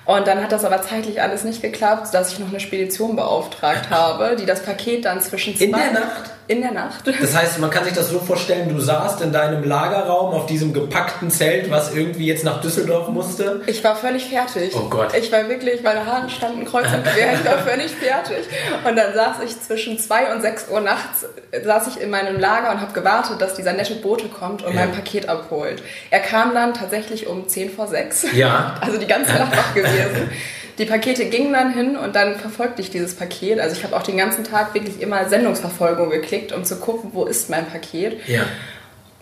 Und 0.07 0.25
dann 0.25 0.41
hat 0.41 0.53
das 0.53 0.63
aber 0.63 0.81
zeitlich 0.81 1.21
alles 1.21 1.43
nicht 1.43 1.61
geklappt, 1.61 2.13
dass 2.13 2.31
ich 2.31 2.39
noch 2.39 2.47
eine 2.47 2.61
Spedition 2.61 3.17
beauftragt 3.17 3.89
habe, 3.89 4.37
die 4.37 4.45
das 4.45 4.63
Paket 4.63 5.03
dann 5.03 5.19
zwischen 5.19 5.55
zwei... 5.57 5.65
In 5.65 5.71
der 5.73 5.91
Nacht? 5.91 6.31
In 6.49 6.61
der 6.61 6.71
Nacht. 6.71 7.05
Das 7.05 7.35
heißt, 7.35 7.59
man 7.59 7.69
kann 7.69 7.83
sich 7.83 7.93
das 7.93 8.09
so 8.09 8.19
vorstellen, 8.19 8.69
du 8.69 8.79
saßt 8.79 9.21
in 9.21 9.33
deinem 9.33 9.63
Lagerraum 9.65 10.33
auf 10.33 10.45
diesem 10.45 10.71
gepackten 10.71 11.29
Zelt, 11.29 11.69
was 11.69 11.93
irgendwie 11.93 12.25
jetzt 12.25 12.45
nach 12.45 12.61
Düsseldorf 12.61 13.09
musste. 13.09 13.61
Ich 13.67 13.83
war 13.83 13.97
völlig 13.97 14.25
fertig. 14.25 14.73
Oh 14.73 14.87
Gott. 14.89 15.13
Ich 15.13 15.29
war 15.31 15.49
wirklich, 15.49 15.83
meine 15.83 16.05
Haare 16.05 16.29
standen 16.29 16.63
kreuz 16.63 16.85
und 16.85 17.03
quer, 17.03 17.33
ich 17.33 17.45
war 17.45 17.57
völlig 17.59 17.91
fertig. 17.91 18.45
Und 18.87 18.95
dann 18.95 19.13
saß 19.13 19.37
ich 19.43 19.59
zwischen 19.61 19.99
zwei 19.99 20.33
und 20.33 20.41
sechs 20.41 20.67
Uhr 20.69 20.79
nachts, 20.79 21.25
saß 21.63 21.87
ich 21.87 22.01
in 22.01 22.09
meinem 22.09 22.39
Lager 22.39 22.71
und 22.71 22.79
habe 22.79 22.93
gewartet, 22.93 23.41
dass 23.41 23.55
dieser 23.55 23.73
nette 23.73 23.95
Bote 23.95 24.29
kommt 24.29 24.63
und 24.63 24.73
ja. 24.73 24.79
mein 24.79 24.93
Paket 24.93 25.27
abholt. 25.27 25.83
Er 26.11 26.21
kam 26.21 26.53
dann 26.53 26.73
tatsächlich 26.73 27.27
um 27.27 27.49
zehn 27.49 27.69
vor 27.69 27.87
sechs. 27.87 28.25
Ja. 28.33 28.75
Also 28.87 28.99
die 28.99 29.07
ganze 29.07 29.33
Nacht 29.37 29.57
wach 29.57 29.73
gewesen. 29.73 30.29
Die 30.77 30.85
Pakete 30.85 31.25
gingen 31.25 31.53
dann 31.53 31.73
hin 31.73 31.95
und 31.97 32.15
dann 32.15 32.35
verfolgte 32.35 32.81
ich 32.81 32.91
dieses 32.91 33.15
Paket. 33.15 33.59
Also 33.59 33.75
ich 33.75 33.83
habe 33.83 33.95
auch 33.95 34.03
den 34.03 34.17
ganzen 34.17 34.43
Tag 34.43 34.73
wirklich 34.73 35.01
immer 35.01 35.27
Sendungsverfolgung 35.27 36.09
geklickt, 36.09 36.51
um 36.51 36.63
zu 36.63 36.77
gucken, 36.79 37.11
wo 37.13 37.25
ist 37.25 37.49
mein 37.49 37.65
Paket. 37.65 38.27
Ja. 38.27 38.43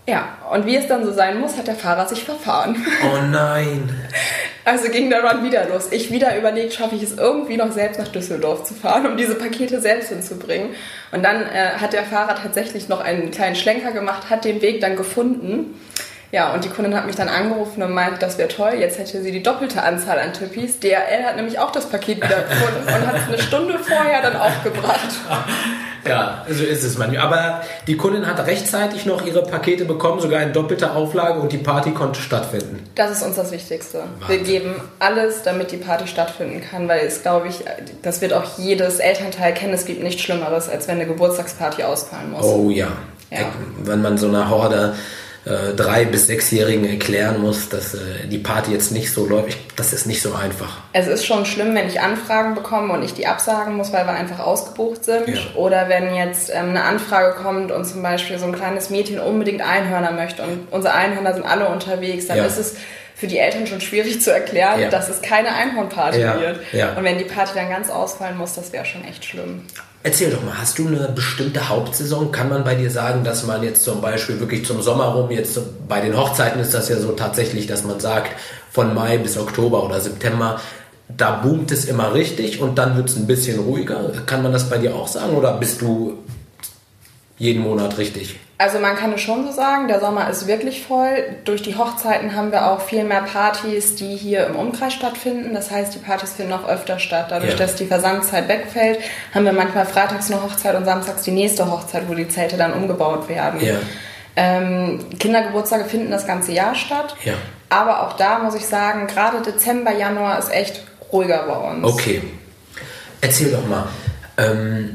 Ja, 0.07 0.37
und 0.51 0.67
wie 0.67 0.75
es 0.75 0.85
dann 0.87 1.03
so 1.03 1.11
sein 1.11 1.39
muss, 1.39 1.57
hat 1.57 1.65
der 1.65 1.75
Fahrer 1.75 2.07
sich 2.07 2.23
verfahren. 2.23 2.85
Oh 3.03 3.21
nein. 3.31 3.89
Also 4.67 4.89
ging 4.89 5.11
der 5.11 5.23
Run 5.23 5.43
wieder 5.43 5.69
los. 5.69 5.89
Ich 5.91 6.09
wieder 6.09 6.35
überlegt, 6.35 6.73
schaffe 6.73 6.95
ich 6.95 7.03
es 7.03 7.19
irgendwie 7.19 7.55
noch 7.55 7.71
selbst 7.71 7.99
nach 7.99 8.07
Düsseldorf 8.07 8.63
zu 8.63 8.73
fahren, 8.73 9.05
um 9.05 9.15
diese 9.15 9.35
Pakete 9.35 9.79
selbst 9.79 10.09
hinzubringen. 10.09 10.69
Und 11.11 11.21
dann 11.21 11.43
äh, 11.43 11.77
hat 11.79 11.93
der 11.93 12.03
Fahrer 12.03 12.33
tatsächlich 12.33 12.89
noch 12.89 12.99
einen 12.99 13.29
kleinen 13.29 13.55
Schlenker 13.55 13.91
gemacht, 13.91 14.31
hat 14.31 14.43
den 14.43 14.63
Weg 14.63 14.81
dann 14.81 14.95
gefunden. 14.95 15.79
Ja, 16.31 16.53
und 16.53 16.63
die 16.63 16.69
Kundin 16.69 16.95
hat 16.95 17.05
mich 17.05 17.15
dann 17.15 17.29
angerufen 17.29 17.81
und 17.83 17.93
meint, 17.93 18.21
das 18.21 18.37
wäre 18.37 18.49
toll, 18.49 18.73
jetzt 18.79 18.99
hätte 18.99 19.21
sie 19.21 19.31
die 19.31 19.43
doppelte 19.43 19.83
Anzahl 19.83 20.19
an 20.19 20.33
Tippis. 20.33 20.79
DRL 20.79 21.23
hat 21.25 21.35
nämlich 21.35 21.59
auch 21.59 21.71
das 21.71 21.89
Paket 21.89 22.17
wieder 22.17 22.43
gefunden 22.43 22.87
und 22.87 23.07
hat 23.07 23.15
es 23.15 23.27
eine 23.27 23.41
Stunde 23.41 23.79
vorher 23.79 24.21
dann 24.21 24.35
aufgebracht. 24.35 25.09
Ja, 26.07 26.45
so 26.47 26.63
ist 26.63 26.83
es 26.83 26.97
manchmal. 26.97 27.25
Aber 27.25 27.61
die 27.87 27.97
Kundin 27.97 28.27
hat 28.27 28.45
rechtzeitig 28.45 29.05
noch 29.05 29.25
ihre 29.25 29.41
Pakete 29.41 29.85
bekommen, 29.85 30.21
sogar 30.21 30.41
in 30.43 30.53
doppelter 30.53 30.95
Auflage 30.95 31.39
und 31.39 31.51
die 31.51 31.57
Party 31.57 31.91
konnte 31.91 32.21
stattfinden. 32.21 32.83
Das 32.93 33.11
ist 33.11 33.23
uns 33.23 33.35
das 33.35 33.51
Wichtigste. 33.51 34.03
Wir 34.27 34.37
geben 34.37 34.75
alles, 34.99 35.41
damit 35.43 35.71
die 35.71 35.77
Party 35.77 36.07
stattfinden 36.07 36.61
kann, 36.61 36.87
weil 36.87 37.07
es, 37.07 37.23
glaube 37.23 37.47
ich, 37.47 37.63
das 38.03 38.21
wird 38.21 38.33
auch 38.33 38.59
jedes 38.59 38.99
Elternteil 38.99 39.53
kennen, 39.53 39.73
es 39.73 39.85
gibt 39.85 40.03
nichts 40.03 40.21
Schlimmeres, 40.21 40.69
als 40.69 40.87
wenn 40.87 40.95
eine 40.95 41.07
Geburtstagsparty 41.07 41.83
ausfallen 41.83 42.31
muss. 42.31 42.45
Oh 42.45 42.69
ja. 42.69 42.89
Ja. 43.31 43.39
Wenn 43.79 44.01
man 44.03 44.17
so 44.19 44.27
einer 44.27 44.49
Horde 44.49 44.93
äh, 45.45 45.73
drei- 45.75 46.05
bis 46.05 46.27
sechsjährigen 46.27 46.89
erklären 46.89 47.39
muss, 47.41 47.69
dass 47.69 47.93
äh, 47.93 48.27
die 48.29 48.39
Party 48.39 48.71
jetzt 48.71 48.91
nicht 48.91 49.11
so 49.13 49.25
läuft, 49.27 49.49
ich- 49.49 49.57
das 49.75 49.93
ist 49.93 50.05
nicht 50.07 50.21
so 50.21 50.33
einfach. 50.33 50.77
Es 50.93 51.07
ist 51.07 51.25
schon 51.25 51.45
schlimm, 51.45 51.75
wenn 51.75 51.87
ich 51.87 52.01
Anfragen 52.01 52.55
bekomme 52.55 52.93
und 52.93 53.03
ich 53.03 53.13
die 53.13 53.27
absagen 53.27 53.75
muss, 53.77 53.93
weil 53.93 54.05
wir 54.05 54.13
einfach 54.13 54.39
ausgebucht 54.39 55.03
sind. 55.05 55.27
Ja. 55.27 55.35
Oder 55.55 55.87
wenn 55.89 56.15
jetzt 56.15 56.49
ähm, 56.49 56.69
eine 56.69 56.83
Anfrage 56.83 57.35
kommt 57.41 57.71
und 57.71 57.85
zum 57.85 58.01
Beispiel 58.01 58.39
so 58.39 58.45
ein 58.45 58.53
kleines 58.55 58.89
Mädchen 58.89 59.19
unbedingt 59.19 59.61
Einhörner 59.61 60.11
möchte 60.11 60.41
und 60.43 60.67
unsere 60.71 60.93
Einhörner 60.95 61.33
sind 61.33 61.45
alle 61.45 61.67
unterwegs, 61.69 62.27
dann 62.27 62.37
Ja. 62.37 62.45
ist 62.45 62.57
es 62.57 62.75
für 63.15 63.27
die 63.27 63.37
Eltern 63.37 63.65
schon 63.67 63.79
schwierig 63.81 64.21
zu 64.21 64.33
erklären, 64.33 64.79
Ja. 64.81 64.89
dass 64.89 65.07
es 65.09 65.21
keine 65.21 65.53
Einhornparty 65.55 66.17
wird. 66.19 66.59
Und 66.97 67.03
wenn 67.05 67.17
die 67.17 67.23
Party 67.23 67.51
dann 67.55 67.69
ganz 67.69 67.89
ausfallen 67.89 68.37
muss, 68.37 68.55
das 68.55 68.73
wäre 68.73 68.83
schon 68.85 69.05
echt 69.05 69.23
schlimm. 69.23 69.61
Erzähl 70.05 70.29
doch 70.29 70.43
mal, 70.43 70.59
hast 70.59 70.77
du 70.77 70.85
eine 70.85 71.09
bestimmte 71.15 71.67
Hauptsaison? 71.67 72.31
Kann 72.31 72.47
man 72.47 72.63
bei 72.63 72.75
dir 72.75 72.91
sagen, 72.91 73.23
dass 73.23 73.43
man 73.43 73.63
jetzt 73.63 73.83
zum 73.83 74.01
Beispiel 74.01 74.39
wirklich 74.39 74.63
zum 74.63 74.83
Sommer 74.83 75.05
rum, 75.05 75.31
jetzt 75.31 75.59
bei 75.87 75.99
den 75.99 76.15
Hochzeiten 76.15 76.61
ist 76.61 76.75
das 76.75 76.89
ja 76.89 76.97
so 76.97 77.13
tatsächlich, 77.13 77.65
dass 77.65 77.83
man 77.83 77.99
sagt, 77.99 78.29
von 78.71 78.93
Mai 78.93 79.17
bis 79.17 79.35
Oktober 79.35 79.83
oder 79.83 79.99
September, 79.99 80.61
da 81.07 81.37
boomt 81.37 81.71
es 81.71 81.85
immer 81.85 82.13
richtig 82.13 82.61
und 82.61 82.77
dann 82.77 82.95
wird 82.97 83.09
es 83.09 83.15
ein 83.15 83.25
bisschen 83.25 83.59
ruhiger. 83.59 84.11
Kann 84.27 84.43
man 84.43 84.51
das 84.51 84.69
bei 84.69 84.77
dir 84.77 84.93
auch 84.93 85.07
sagen 85.07 85.35
oder 85.35 85.53
bist 85.57 85.81
du 85.81 86.19
jeden 87.37 87.63
Monat 87.63 87.97
richtig? 87.97 88.39
Also 88.57 88.79
man 88.79 88.95
kann 88.95 89.11
es 89.11 89.19
schon 89.19 89.45
so 89.45 89.51
sagen, 89.51 89.89
der 89.89 89.99
Sommer 89.99 90.29
ist 90.29 90.47
wirklich 90.47 90.85
voll. 90.85 91.25
Durch 91.43 91.61
die 91.61 91.75
Hochzeiten 91.75 92.35
haben 92.37 92.53
wir 92.53 92.71
auch 92.71 92.79
viel 92.79 93.03
mehr 93.03 93.23
Partys, 93.23 93.95
die 93.95 94.15
hier 94.15 94.47
im 94.47 94.55
Umkreis 94.55 94.93
stattfinden. 94.93 95.53
Das 95.53 95.71
heißt, 95.71 95.93
die 95.93 95.99
Partys 95.99 96.31
finden 96.33 96.53
auch 96.53 96.65
öfter 96.65 96.97
statt. 96.97 97.27
Dadurch, 97.31 97.51
Ja. 97.51 97.57
dass 97.57 97.75
die 97.75 97.85
Versandzeit 97.85 98.47
wegfällt, 98.47 98.99
haben 99.33 99.43
wir 99.43 99.51
manchmal 99.51 99.85
freitags 99.85 100.31
eine 100.31 100.41
Hochzeit 100.41 100.73
und 100.75 100.85
samstags 100.85 101.23
die 101.23 101.31
nächste 101.31 101.69
Hochzeit, 101.69 102.03
wo 102.07 102.13
die 102.13 102.29
Zelte 102.29 102.55
dann 102.55 102.71
umgebaut 102.71 103.27
werden. 103.27 103.59
Ja. 103.59 103.75
Ähm, 104.37 104.99
Kindergeburtstage 105.19 105.83
finden 105.85 106.11
das 106.11 106.25
ganze 106.25 106.53
Jahr 106.53 106.75
statt. 106.75 107.15
Ja. 107.25 107.33
Aber 107.67 108.07
auch 108.07 108.13
da 108.13 108.39
muss 108.39 108.55
ich 108.55 108.65
sagen, 108.65 109.07
gerade 109.07 109.41
Dezember, 109.41 109.91
Januar 109.91 110.39
ist 110.39 110.51
echt 110.53 110.81
ruhiger 111.11 111.43
bei 111.45 111.55
uns. 111.71 111.83
Okay. 111.85 112.21
Erzähl 113.19 113.51
doch 113.51 113.65
mal, 113.67 113.85
ähm, 114.37 114.94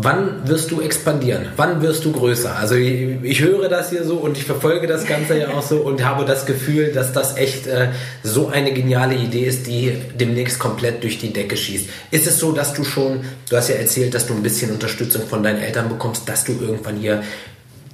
wann 0.00 0.46
wirst 0.48 0.70
du 0.70 0.80
expandieren? 0.80 1.48
Wann 1.56 1.82
wirst 1.82 2.04
du 2.04 2.12
größer? 2.12 2.56
Also 2.56 2.74
ich, 2.74 3.40
höre 3.40 3.68
das 3.68 3.90
hier 3.90 4.04
so 4.04 4.16
und 4.16 4.36
ich 4.36 4.44
verfolge 4.44 4.86
das 4.86 5.06
Ganze 5.06 5.38
ja 5.38 5.48
auch 5.48 5.62
so 5.62 5.78
und 5.78 6.04
habe 6.04 6.24
das 6.24 6.46
Gefühl, 6.46 6.92
dass 6.92 7.12
das 7.12 7.36
echt 7.36 7.66
äh, 7.66 7.88
so 8.22 8.48
eine 8.48 8.72
geniale 8.72 9.14
Idee 9.14 9.44
ist, 9.44 9.66
die 9.66 9.92
demnächst 10.18 10.58
komplett 10.58 11.02
durch 11.02 11.18
die 11.18 11.32
Decke 11.32 11.56
schießt. 11.56 11.88
Ist 12.10 12.26
es 12.26 12.38
so, 12.38 12.52
dass 12.52 12.74
du 12.74 12.84
schon, 12.84 13.20
du 13.50 13.56
hast 13.56 13.68
ja 13.68 13.76
erzählt, 13.76 14.14
dass 14.14 14.26
du 14.26 14.34
ein 14.34 14.42
bisschen 14.42 14.70
Unterstützung 14.70 15.26
von 15.26 15.42
deinen 15.42 15.60
Eltern 15.60 15.88
bekommst, 15.88 16.28
dass 16.28 16.44
du 16.44 16.52
irgendwann 16.52 16.96
hier 16.96 17.22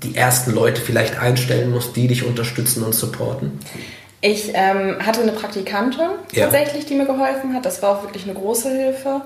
die 0.02 0.14
ersten 0.14 0.54
Leute 0.54 0.80
vielleicht 0.80 1.18
einstellen 1.18 1.70
musst, 1.70 1.96
die 1.96 2.08
dich 2.08 2.24
unterstützen 2.24 2.82
und 2.82 2.94
supporten? 2.94 3.58
Ich 4.20 4.52
ähm, 4.54 4.96
hatte 5.04 5.20
eine 5.20 5.32
Praktikantin 5.32 6.08
Ja. 6.32 6.44
tatsächlich, 6.44 6.86
die 6.86 6.94
mir 6.94 7.06
geholfen 7.06 7.54
hat. 7.54 7.66
Das 7.66 7.82
war 7.82 7.90
auch 7.98 8.02
wirklich 8.02 8.24
eine 8.24 8.34
große 8.34 8.70
Hilfe. 8.70 9.22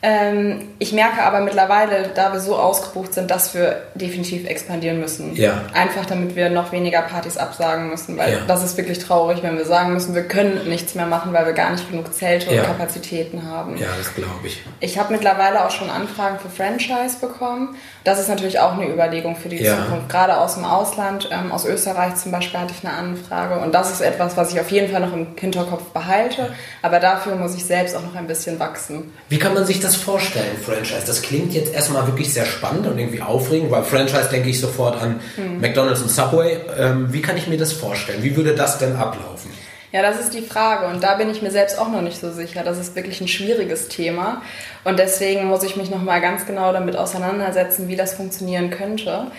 Ähm, 0.00 0.62
ich 0.78 0.92
merke 0.92 1.22
aber 1.24 1.40
mittlerweile, 1.40 2.10
da 2.14 2.32
wir 2.32 2.38
so 2.38 2.54
ausgebucht 2.56 3.14
sind, 3.14 3.32
dass 3.32 3.52
wir 3.54 3.82
definitiv 3.96 4.46
expandieren 4.48 5.00
müssen. 5.00 5.34
Ja. 5.34 5.62
Einfach 5.74 6.06
damit 6.06 6.36
wir 6.36 6.50
noch 6.50 6.70
weniger 6.70 7.02
Partys 7.02 7.36
absagen 7.36 7.88
müssen, 7.90 8.16
weil 8.16 8.32
Ja. 8.32 8.38
das 8.46 8.62
ist 8.62 8.76
wirklich 8.76 9.00
traurig, 9.00 9.42
wenn 9.42 9.58
wir 9.58 9.64
sagen 9.64 9.92
müssen, 9.92 10.14
wir 10.14 10.22
können 10.22 10.68
nichts 10.68 10.94
mehr 10.94 11.06
machen, 11.06 11.32
weil 11.32 11.46
wir 11.46 11.52
gar 11.52 11.72
nicht 11.72 11.90
genug 11.90 12.14
Zelte 12.14 12.54
Ja. 12.54 12.60
und 12.62 12.68
Kapazitäten 12.68 13.44
haben. 13.50 13.76
Ja, 13.76 13.88
das 13.98 14.14
glaube 14.14 14.46
ich. 14.46 14.62
Ich 14.78 14.98
habe 15.00 15.12
mittlerweile 15.12 15.64
auch 15.66 15.72
schon 15.72 15.90
Anfragen 15.90 16.38
für 16.38 16.48
Franchise 16.48 17.18
bekommen. 17.20 17.74
Das 18.04 18.20
ist 18.20 18.28
natürlich 18.28 18.60
auch 18.60 18.74
eine 18.74 18.86
Überlegung 18.88 19.34
für 19.34 19.48
die 19.48 19.60
Ja. 19.60 19.74
Zukunft. 19.84 20.08
Gerade 20.10 20.38
aus 20.38 20.54
dem 20.54 20.64
Ausland, 20.64 21.28
ähm, 21.32 21.50
aus 21.50 21.64
Österreich 21.66 22.14
zum 22.14 22.30
Beispiel 22.30 22.60
hatte 22.60 22.72
ich 22.78 22.86
eine 22.86 22.96
Anfrage. 22.96 23.58
Und 23.58 23.74
das 23.74 23.90
ist 23.90 24.00
etwas, 24.00 24.36
was 24.36 24.52
ich 24.52 24.60
auf 24.60 24.70
jeden 24.70 24.92
Fall 24.92 25.00
noch 25.00 25.12
im 25.12 25.26
Hinterkopf 25.36 25.82
behalte. 25.92 26.54
Aber 26.82 27.00
dafür 27.00 27.34
muss 27.34 27.56
ich 27.56 27.64
selbst 27.64 27.96
auch 27.96 28.02
noch 28.02 28.14
ein 28.14 28.28
bisschen 28.28 28.60
wachsen. 28.60 29.12
Wie 29.28 29.40
kann 29.40 29.54
man 29.54 29.66
sich 29.66 29.80
das 29.80 29.87
vorstellen, 29.96 30.56
Franchise? 30.64 31.02
Das 31.06 31.22
klingt 31.22 31.52
jetzt 31.54 31.72
erstmal 31.72 32.06
wirklich 32.06 32.32
sehr 32.32 32.46
spannend 32.46 32.86
und 32.86 32.98
irgendwie 32.98 33.22
aufregend, 33.22 33.70
weil 33.70 33.82
Franchise 33.82 34.28
denke 34.30 34.48
ich 34.50 34.60
sofort 34.60 35.00
an 35.00 35.20
McDonald's 35.60 36.02
und 36.02 36.10
Subway. 36.10 36.58
Ähm, 36.78 37.12
wie 37.12 37.22
kann 37.22 37.36
ich 37.36 37.46
mir 37.46 37.58
das 37.58 37.72
vorstellen? 37.72 38.22
Wie 38.22 38.36
würde 38.36 38.54
das 38.54 38.78
denn 38.78 38.96
ablaufen? 38.96 39.50
Ja, 39.90 40.02
das 40.02 40.20
ist 40.20 40.34
die 40.34 40.42
Frage 40.42 40.86
und 40.86 41.02
da 41.02 41.14
bin 41.14 41.30
ich 41.30 41.40
mir 41.40 41.50
selbst 41.50 41.78
auch 41.78 41.88
noch 41.90 42.02
nicht 42.02 42.20
so 42.20 42.30
sicher. 42.30 42.62
Das 42.62 42.78
ist 42.78 42.94
wirklich 42.94 43.20
ein 43.22 43.28
schwieriges 43.28 43.88
Thema 43.88 44.42
und 44.84 44.98
deswegen 44.98 45.46
muss 45.46 45.62
ich 45.62 45.76
mich 45.76 45.88
noch 45.88 46.02
mal 46.02 46.20
ganz 46.20 46.44
genau 46.44 46.72
damit 46.72 46.96
auseinandersetzen, 46.96 47.88
wie 47.88 47.96
das 47.96 48.12
funktionieren 48.12 48.70
könnte. 48.70 49.30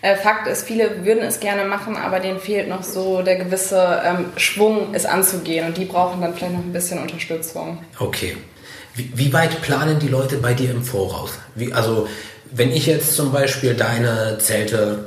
Äh, 0.00 0.16
Fakt 0.16 0.46
ist, 0.46 0.66
viele 0.66 1.04
würden 1.04 1.24
es 1.24 1.40
gerne 1.40 1.64
machen, 1.64 1.96
aber 1.96 2.20
denen 2.20 2.38
fehlt 2.38 2.68
noch 2.68 2.84
so 2.84 3.20
der 3.20 3.36
gewisse 3.36 4.00
ähm, 4.04 4.26
Schwung, 4.36 4.94
es 4.94 5.04
anzugehen 5.04 5.66
und 5.66 5.76
die 5.76 5.84
brauchen 5.84 6.22
dann 6.22 6.34
vielleicht 6.34 6.54
noch 6.54 6.62
ein 6.62 6.72
bisschen 6.72 7.00
Unterstützung. 7.00 7.78
Okay. 7.98 8.36
Wie, 8.98 9.10
wie 9.14 9.32
weit 9.32 9.62
planen 9.62 10.00
die 10.00 10.08
Leute 10.08 10.38
bei 10.38 10.54
dir 10.54 10.70
im 10.72 10.82
Voraus? 10.82 11.30
Wie, 11.54 11.72
also, 11.72 12.08
wenn 12.50 12.72
ich 12.72 12.86
jetzt 12.86 13.14
zum 13.14 13.30
Beispiel 13.30 13.74
deine 13.74 14.38
Zelte 14.38 15.04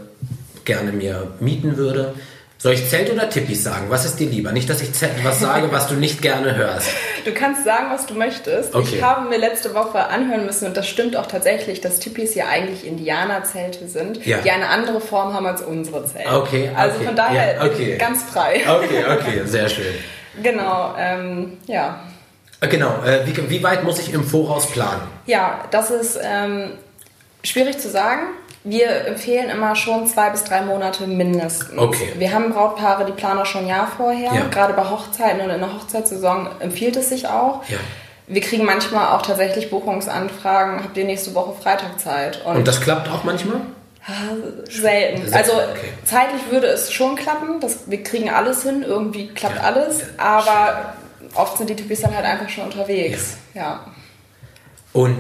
gerne 0.64 0.94
mir 0.94 1.28
mieten 1.42 1.76
würde, 1.76 2.14
soll 2.58 2.74
ich 2.74 2.88
Zelt 2.90 3.12
oder 3.12 3.28
Tippis 3.30 3.64
sagen? 3.64 3.88
Was 3.90 4.06
ist 4.06 4.20
dir 4.20 4.30
lieber? 4.30 4.52
Nicht, 4.54 4.70
dass 4.70 4.82
ich 4.82 4.94
Zelt, 4.94 5.12
was 5.24 5.40
sage, 5.42 5.72
was 5.72 5.88
du 5.88 5.96
nicht 5.96 6.22
gerne 6.22 6.56
hörst. 6.56 6.90
Du 7.24 7.32
kannst 7.34 7.66
sagen, 7.66 7.86
was 7.92 8.08
du 8.08 8.16
möchtest. 8.16 8.74
Okay. 8.74 8.96
Ich 8.96 9.04
habe 9.04 9.30
mir 9.30 9.38
letzte 9.38 9.76
Woche 9.76 10.08
anhören 10.08 10.44
müssen 10.48 10.66
und 10.66 10.76
das 10.76 10.88
stimmt 10.88 11.16
auch 11.16 11.28
tatsächlich, 11.28 11.80
dass 11.80 12.00
Tippis 12.00 12.34
ja 12.34 12.46
eigentlich 12.48 12.84
Indianerzelte 12.84 13.88
sind, 13.88 14.26
Ja. 14.26 14.40
die 14.40 14.50
eine 14.50 14.70
andere 14.70 15.00
Form 15.00 15.32
haben 15.36 15.46
als 15.46 15.62
unsere 15.62 16.04
Zelte. 16.04 16.36
Okay, 16.36 16.72
Also 16.76 16.96
okay. 16.96 17.06
von 17.06 17.16
daher 17.16 17.56
Ja, 17.58 17.64
okay. 17.64 17.98
ganz 18.00 18.24
frei. 18.24 18.62
Okay, 18.68 19.04
okay, 19.08 19.42
sehr 19.46 19.70
schön. 19.70 19.94
Genau, 20.42 20.96
ähm, 20.98 21.58
ja. 21.68 22.00
Äh, 22.62 22.68
Genau, 22.68 23.04
äh, 23.06 23.26
wie, 23.26 23.50
wie 23.50 23.64
weit 23.64 23.84
muss 23.84 24.00
ich 24.00 24.14
im 24.14 24.24
Voraus 24.24 24.68
planen? 24.70 25.02
Ja, 25.26 25.66
das 25.72 25.90
ist 25.92 26.20
ähm, 26.24 26.72
schwierig 27.44 27.80
zu 27.80 27.90
sagen. 27.90 28.22
Wir 28.64 29.08
empfehlen 29.08 29.50
immer 29.50 29.76
schon 29.76 30.06
zwei 30.06 30.30
bis 30.30 30.44
drei 30.44 30.62
Monate 30.62 31.08
mindestens. 31.08 31.76
Okay. 31.76 32.14
Wir 32.18 32.32
haben 32.32 32.54
Brautpaare, 32.54 33.06
die 33.06 33.12
planen 33.12 33.40
auch 33.40 33.46
schon 33.48 33.62
ein 33.64 33.68
Jahr 33.68 33.88
vorher. 33.98 34.32
Ja. 34.34 34.46
Gerade 34.52 34.74
bei 34.74 34.84
Hochzeiten 34.88 35.42
und 35.42 35.50
in 35.50 35.60
der 35.60 35.74
Hochzeitssaison 35.74 36.48
empfiehlt 36.60 36.96
es 36.96 37.10
sich 37.10 37.28
auch. 37.28 37.64
Ja. 37.68 37.78
Wir 38.28 38.42
kriegen 38.42 38.64
manchmal 38.64 39.08
auch 39.18 39.24
tatsächlich 39.24 39.72
Buchungsanfragen, 39.72 40.84
habt 40.84 40.96
ihr 40.96 41.06
nächste 41.06 41.34
Woche 41.34 41.60
Freitag 41.60 42.00
Zeit? 42.00 42.46
Und 42.46 42.68
das 42.68 42.80
klappt 42.80 43.10
auch 43.10 43.24
manchmal? 43.24 43.62
selten. 44.70 45.28
Selten, 45.28 45.34
Also 45.34 45.54
okay. 45.54 45.90
zeitlich 46.06 46.42
würde 46.50 46.68
es 46.68 46.92
schon 46.92 47.16
klappen. 47.16 47.60
Das, 47.60 47.80
wir 47.90 48.02
kriegen 48.04 48.30
alles 48.30 48.64
hin, 48.64 48.84
irgendwie 48.88 49.28
klappt 49.28 49.58
Ja. 49.58 49.62
alles. 49.64 50.02
Aber 50.18 50.94
oft 51.36 51.58
sind 51.58 51.70
die 51.70 51.76
Typis 51.76 52.02
dann 52.02 52.16
halt 52.16 52.26
einfach 52.26 52.50
schon 52.50 52.66
unterwegs. 52.66 53.38
ja. 53.54 53.86
Und 54.94 55.18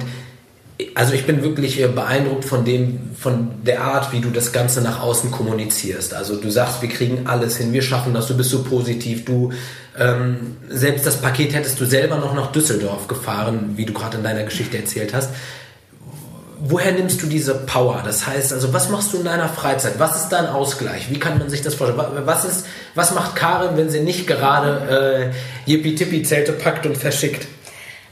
also 0.95 1.13
ich 1.13 1.25
bin 1.25 1.43
wirklich 1.43 1.79
äh, 1.79 1.87
beeindruckt 1.87 2.45
von 2.45 2.65
dem, 2.65 3.11
von 3.15 3.63
der 3.63 3.81
Art, 3.81 4.11
wie 4.11 4.19
du 4.19 4.29
das 4.29 4.51
Ganze 4.51 4.81
nach 4.81 5.01
außen 5.01 5.31
kommunizierst. 5.31 6.13
Also 6.13 6.35
du 6.37 6.49
sagst, 6.49 6.81
wir 6.81 6.89
kriegen 6.89 7.27
alles 7.27 7.57
hin, 7.57 7.73
wir 7.73 7.81
schaffen 7.81 8.13
das, 8.13 8.27
du 8.27 8.35
bist 8.35 8.49
so 8.49 8.63
positiv, 8.63 9.25
du 9.25 9.51
ähm, 9.97 10.57
selbst 10.69 11.05
das 11.05 11.21
Paket 11.21 11.53
hättest 11.53 11.79
du 11.79 11.85
selber 11.85 12.17
noch 12.17 12.33
nach 12.33 12.51
Düsseldorf 12.51 13.07
gefahren, 13.07 13.73
wie 13.75 13.85
du 13.85 13.93
gerade 13.93 14.17
in 14.17 14.23
deiner 14.23 14.43
Geschichte 14.43 14.77
erzählt 14.77 15.13
hast. 15.13 15.31
Woher 16.63 16.91
nimmst 16.91 17.21
du 17.21 17.27
diese 17.27 17.55
Power? 17.55 18.01
Das 18.05 18.27
heißt, 18.27 18.53
also 18.53 18.71
was 18.71 18.89
machst 18.89 19.13
du 19.13 19.17
in 19.17 19.25
deiner 19.25 19.49
Freizeit? 19.49 19.93
Was 19.97 20.15
ist 20.15 20.29
dein 20.29 20.45
Ausgleich? 20.45 21.09
Wie 21.09 21.19
kann 21.19 21.39
man 21.39 21.49
sich 21.49 21.61
das 21.61 21.75
vorstellen? 21.75 22.01
Was, 22.25 22.45
ist, 22.45 22.65
was 22.95 23.13
macht 23.13 23.35
Karin, 23.35 23.77
wenn 23.77 23.89
sie 23.89 24.01
nicht 24.01 24.27
gerade 24.27 25.31
äh, 25.65 25.69
Yippie-Tippi-Zelte 25.69 26.53
packt 26.53 26.85
und 26.85 26.97
verschickt? 26.97 27.47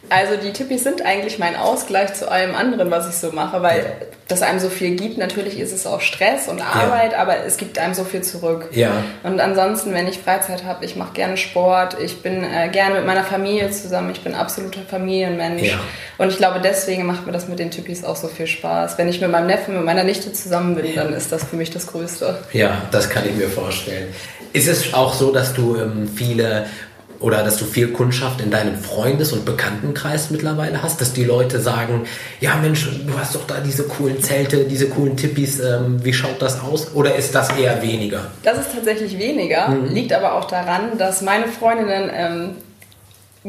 Also 0.09 0.35
die 0.37 0.51
Tippis 0.51 0.83
sind 0.83 1.05
eigentlich 1.05 1.37
mein 1.37 1.55
Ausgleich 1.55 2.13
zu 2.13 2.31
allem 2.31 2.55
anderen, 2.55 2.89
was 2.89 3.07
ich 3.07 3.15
so 3.15 3.31
mache, 3.31 3.61
weil 3.61 3.79
ja. 3.79 4.07
das 4.27 4.41
einem 4.41 4.59
so 4.59 4.69
viel 4.69 4.95
gibt. 4.95 5.17
Natürlich 5.17 5.59
ist 5.59 5.71
es 5.71 5.85
auch 5.85 6.01
Stress 6.01 6.47
und 6.47 6.61
Arbeit, 6.61 7.11
ja. 7.11 7.19
aber 7.19 7.45
es 7.45 7.57
gibt 7.57 7.77
einem 7.77 7.93
so 7.93 8.03
viel 8.03 8.21
zurück. 8.21 8.69
Ja. 8.71 8.91
Und 9.23 9.39
ansonsten, 9.39 9.93
wenn 9.93 10.07
ich 10.07 10.17
Freizeit 10.17 10.63
habe, 10.65 10.83
ich 10.83 10.95
mache 10.95 11.13
gerne 11.13 11.37
Sport, 11.37 11.97
ich 12.01 12.21
bin 12.21 12.43
äh, 12.43 12.69
gerne 12.69 12.95
mit 12.95 13.05
meiner 13.05 13.23
Familie 13.23 13.69
zusammen, 13.69 14.11
ich 14.11 14.21
bin 14.21 14.33
absoluter 14.33 14.81
Familienmensch. 14.81 15.63
Ja. 15.63 15.79
Und 16.17 16.29
ich 16.29 16.37
glaube, 16.37 16.59
deswegen 16.59 17.05
macht 17.05 17.25
mir 17.25 17.31
das 17.31 17.47
mit 17.47 17.59
den 17.59 17.69
Tippis 17.69 18.03
auch 18.03 18.15
so 18.15 18.27
viel 18.27 18.47
Spaß. 18.47 18.97
Wenn 18.97 19.09
ich 19.09 19.21
mit 19.21 19.31
meinem 19.31 19.47
Neffen, 19.47 19.75
mit 19.75 19.85
meiner 19.85 20.03
Nichte 20.03 20.33
zusammen 20.33 20.75
bin, 20.75 20.95
dann 20.95 21.13
ist 21.13 21.31
das 21.31 21.43
für 21.43 21.55
mich 21.55 21.69
das 21.69 21.87
Größte. 21.87 22.39
Ja, 22.51 22.81
das 22.91 23.09
kann 23.09 23.25
ich 23.27 23.35
mir 23.35 23.47
vorstellen. 23.47 24.07
Ist 24.53 24.67
es 24.67 24.93
auch 24.93 25.13
so, 25.13 25.31
dass 25.31 25.53
du 25.53 25.75
ähm, 25.75 26.09
viele 26.13 26.65
oder 27.19 27.43
dass 27.43 27.57
du 27.57 27.65
viel 27.65 27.89
Kundschaft 27.89 28.41
in 28.41 28.51
deinem 28.51 28.79
Freundes- 28.79 29.33
und 29.33 29.45
Bekanntenkreis 29.45 30.29
mittlerweile 30.29 30.81
hast, 30.81 31.01
dass 31.01 31.13
die 31.13 31.23
Leute 31.25 31.59
sagen, 31.59 32.05
ja 32.39 32.55
Mensch, 32.55 32.87
du 33.05 33.17
hast 33.17 33.35
doch 33.35 33.45
da 33.45 33.59
diese 33.59 33.83
coolen 33.83 34.21
Zelte, 34.21 34.65
diese 34.65 34.89
coolen 34.89 35.17
Tippis, 35.17 35.59
ähm, 35.59 36.03
wie 36.03 36.13
schaut 36.13 36.41
das 36.41 36.61
aus? 36.61 36.93
Oder 36.93 37.15
ist 37.15 37.35
das 37.35 37.49
eher 37.57 37.81
weniger? 37.81 38.31
Das 38.43 38.57
ist 38.57 38.73
tatsächlich 38.73 39.17
weniger, 39.17 39.69
mhm. 39.69 39.93
liegt 39.93 40.13
aber 40.13 40.33
auch 40.35 40.45
daran, 40.45 40.97
dass 40.97 41.21
meine 41.21 41.47
Freundinnen 41.47 42.09
ähm, 42.13 42.55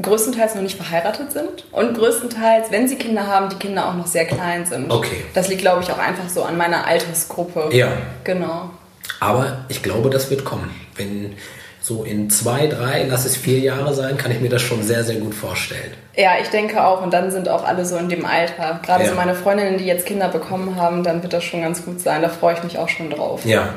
größtenteils 0.01 0.55
noch 0.55 0.63
nicht 0.63 0.77
verheiratet 0.77 1.33
sind 1.33 1.65
und 1.73 1.97
größtenteils, 1.97 2.71
wenn 2.71 2.89
sie 2.89 2.97
Kinder 2.97 3.27
haben, 3.27 3.49
die 3.49 3.57
Kinder 3.57 3.89
auch 3.89 3.95
noch 3.95 4.07
sehr 4.07 4.25
klein 4.25 4.65
sind. 4.67 4.91
Okay. 4.91 5.25
Das 5.35 5.49
liegt, 5.49 5.61
glaube 5.61 5.83
ich, 5.83 5.91
auch 5.91 5.99
einfach 5.99 6.29
so 6.29 6.43
an 6.43 6.57
meiner 6.57 6.87
Altersgruppe. 6.87 7.71
Ja. 7.73 7.89
Genau. 8.25 8.71
Aber 9.19 9.65
ich 9.69 9.83
glaube, 9.83 10.11
das 10.11 10.31
wird 10.31 10.45
kommen. 10.45 10.71
Wenn 10.95 11.35
so 11.81 12.05
in 12.05 12.29
zwei, 12.31 12.67
drei, 12.67 13.07
lass 13.09 13.25
es 13.25 13.37
vier 13.37 13.59
Jahre 13.59 13.95
sein, 13.95 14.17
kann 14.17 14.31
ich 14.31 14.41
mir 14.41 14.51
das 14.51 14.63
schon 14.63 14.83
sehr, 14.83 15.03
sehr 15.03 15.17
gut 15.17 15.35
vorstellen. 15.35 15.93
Ja, 16.15 16.33
ich 16.41 16.49
denke 16.49 16.85
auch. 16.85 17.03
Und 17.03 17.13
dann 17.13 17.31
sind 17.31 17.49
auch 17.49 17.65
alle 17.65 17.85
so 17.87 17.97
in 17.97 18.09
dem 18.09 18.25
Alter. 18.25 18.81
Gerade 18.85 19.05
ja. 19.05 19.11
so 19.11 19.17
meine 19.17 19.35
Freundinnen, 19.35 19.79
die 19.79 19.87
jetzt 19.87 20.07
Kinder 20.07 20.29
bekommen 20.29 20.77
haben, 20.77 21.03
dann 21.03 21.23
wird 21.23 21.33
das 21.33 21.45
schon 21.45 21.63
ganz 21.63 21.85
gut 21.85 22.01
sein. 22.01 22.23
Da 22.23 22.29
freue 22.29 22.55
ich 22.55 22.63
mich 22.63 22.79
auch 22.79 22.89
schon 22.89 23.11
drauf. 23.11 23.45
Ja. 23.45 23.71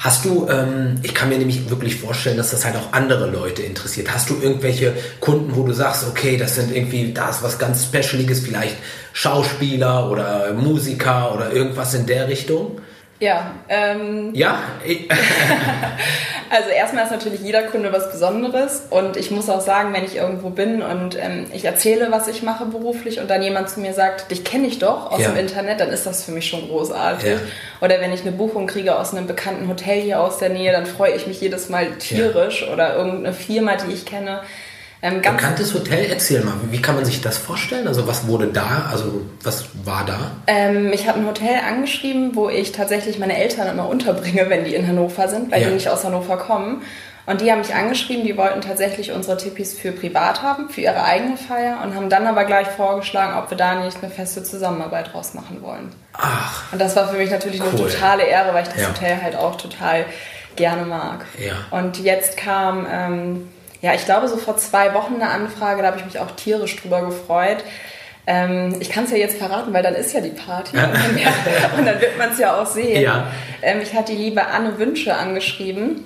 Hast 0.00 0.24
du, 0.24 0.48
ähm, 0.48 1.00
ich 1.02 1.12
kann 1.12 1.28
mir 1.28 1.38
nämlich 1.38 1.70
wirklich 1.70 1.96
vorstellen, 1.96 2.36
dass 2.36 2.52
das 2.52 2.64
halt 2.64 2.76
auch 2.76 2.92
andere 2.92 3.28
Leute 3.28 3.62
interessiert. 3.62 4.12
Hast 4.12 4.30
du 4.30 4.40
irgendwelche 4.40 4.92
Kunden, 5.18 5.56
wo 5.56 5.64
du 5.64 5.72
sagst, 5.72 6.06
okay, 6.08 6.36
das 6.36 6.54
sind 6.54 6.74
irgendwie, 6.74 7.12
da 7.12 7.30
ist 7.30 7.42
was 7.42 7.58
ganz 7.58 7.84
Specialiges, 7.84 8.40
vielleicht 8.40 8.76
Schauspieler 9.12 10.08
oder 10.08 10.52
Musiker 10.52 11.34
oder 11.34 11.52
irgendwas 11.52 11.94
in 11.94 12.06
der 12.06 12.28
Richtung? 12.28 12.80
Ja. 13.20 13.52
Ähm, 13.68 14.30
ja? 14.32 14.60
also 16.50 16.68
erstmal 16.70 17.04
ist 17.04 17.10
natürlich 17.10 17.40
jeder 17.40 17.62
Kunde 17.64 17.92
was 17.92 18.12
Besonderes 18.12 18.82
und 18.90 19.16
ich 19.16 19.30
muss 19.30 19.50
auch 19.50 19.60
sagen, 19.60 19.92
wenn 19.92 20.04
ich 20.04 20.16
irgendwo 20.16 20.50
bin 20.50 20.82
und 20.82 21.16
ähm, 21.20 21.46
ich 21.52 21.64
erzähle, 21.64 22.08
was 22.10 22.28
ich 22.28 22.42
mache 22.42 22.66
beruflich 22.66 23.20
und 23.20 23.28
dann 23.28 23.42
jemand 23.42 23.70
zu 23.70 23.80
mir 23.80 23.92
sagt, 23.92 24.30
dich 24.30 24.44
kenne 24.44 24.68
ich 24.68 24.78
doch 24.78 25.10
aus 25.10 25.20
ja. 25.20 25.30
dem 25.30 25.38
Internet, 25.38 25.80
dann 25.80 25.88
ist 25.88 26.06
das 26.06 26.24
für 26.24 26.30
mich 26.30 26.46
schon 26.46 26.68
großartig. 26.68 27.28
Ja. 27.28 27.38
Oder 27.80 28.00
wenn 28.00 28.12
ich 28.12 28.22
eine 28.22 28.32
Buchung 28.32 28.66
kriege 28.66 28.96
aus 28.96 29.12
einem 29.12 29.26
bekannten 29.26 29.68
Hotel 29.68 30.00
hier 30.00 30.20
aus 30.20 30.38
der 30.38 30.50
Nähe, 30.50 30.70
dann 30.70 30.86
freue 30.86 31.12
ich 31.12 31.26
mich 31.26 31.40
jedes 31.40 31.68
Mal 31.68 31.90
tierisch 31.98 32.62
ja. 32.62 32.72
oder 32.72 32.96
irgendeine 32.96 33.32
Firma, 33.32 33.76
die 33.76 33.92
ich 33.92 34.06
kenne. 34.06 34.42
Ähm, 35.00 35.22
Bekanntes 35.22 35.74
Hotel, 35.74 36.06
erzähl 36.10 36.42
mal, 36.42 36.54
wie 36.70 36.82
kann 36.82 36.96
man 36.96 37.04
sich 37.04 37.20
das 37.20 37.38
vorstellen? 37.38 37.86
Also 37.86 38.08
was 38.08 38.26
wurde 38.26 38.48
da, 38.48 38.88
also 38.90 39.22
was 39.42 39.66
war 39.84 40.04
da? 40.04 40.32
Ähm, 40.48 40.92
ich 40.92 41.06
habe 41.06 41.20
ein 41.20 41.26
Hotel 41.26 41.60
angeschrieben, 41.68 42.34
wo 42.34 42.48
ich 42.48 42.72
tatsächlich 42.72 43.18
meine 43.20 43.36
Eltern 43.36 43.68
immer 43.68 43.88
unterbringe, 43.88 44.50
wenn 44.50 44.64
die 44.64 44.74
in 44.74 44.88
Hannover 44.88 45.28
sind, 45.28 45.52
weil 45.52 45.62
ja. 45.62 45.68
die 45.68 45.74
nicht 45.74 45.88
aus 45.88 46.04
Hannover 46.04 46.36
kommen. 46.36 46.82
Und 47.26 47.42
die 47.42 47.52
haben 47.52 47.58
mich 47.58 47.74
angeschrieben, 47.74 48.24
die 48.24 48.36
wollten 48.36 48.62
tatsächlich 48.62 49.12
unsere 49.12 49.36
Tippis 49.36 49.78
für 49.78 49.92
privat 49.92 50.42
haben, 50.42 50.70
für 50.70 50.80
ihre 50.80 51.04
eigene 51.04 51.36
Feier 51.36 51.80
und 51.84 51.94
haben 51.94 52.08
dann 52.08 52.26
aber 52.26 52.44
gleich 52.44 52.66
vorgeschlagen, 52.68 53.38
ob 53.38 53.50
wir 53.50 53.56
da 53.58 53.84
nicht 53.84 53.98
eine 54.02 54.10
feste 54.10 54.42
Zusammenarbeit 54.42 55.12
draus 55.12 55.34
machen 55.34 55.60
wollen. 55.60 55.92
Ach. 56.14 56.72
Und 56.72 56.80
das 56.80 56.96
war 56.96 57.06
für 57.06 57.18
mich 57.18 57.30
natürlich 57.30 57.60
cool. 57.60 57.68
eine 57.68 57.78
totale 57.78 58.24
Ehre, 58.24 58.54
weil 58.54 58.62
ich 58.62 58.70
das 58.70 58.80
ja. 58.80 58.88
Hotel 58.88 59.22
halt 59.22 59.36
auch 59.36 59.56
total 59.56 60.06
gerne 60.56 60.86
mag. 60.86 61.26
Ja. 61.38 61.52
Und 61.70 61.98
jetzt 61.98 62.36
kam... 62.36 62.84
Ähm, 62.90 63.48
ja, 63.80 63.94
ich 63.94 64.04
glaube, 64.04 64.28
so 64.28 64.36
vor 64.36 64.56
zwei 64.56 64.94
Wochen 64.94 65.14
eine 65.14 65.30
Anfrage, 65.30 65.82
da 65.82 65.88
habe 65.88 65.98
ich 65.98 66.04
mich 66.04 66.18
auch 66.18 66.30
tierisch 66.32 66.76
drüber 66.76 67.02
gefreut. 67.02 67.58
Ähm, 68.26 68.76
ich 68.80 68.90
kann 68.90 69.04
es 69.04 69.10
ja 69.10 69.16
jetzt 69.16 69.38
verraten, 69.38 69.72
weil 69.72 69.82
dann 69.82 69.94
ist 69.94 70.12
ja 70.12 70.20
die 70.20 70.30
Party 70.30 70.76
und 70.76 70.82
dann, 70.82 71.78
und 71.78 71.86
dann 71.86 72.00
wird 72.00 72.18
man 72.18 72.30
es 72.30 72.38
ja 72.38 72.60
auch 72.60 72.66
sehen. 72.66 73.00
Ja. 73.00 73.28
Ähm, 73.62 73.80
ich 73.82 73.94
hatte 73.94 74.12
die 74.12 74.18
liebe 74.18 74.46
Anne 74.46 74.78
Wünsche 74.78 75.16
angeschrieben 75.16 76.04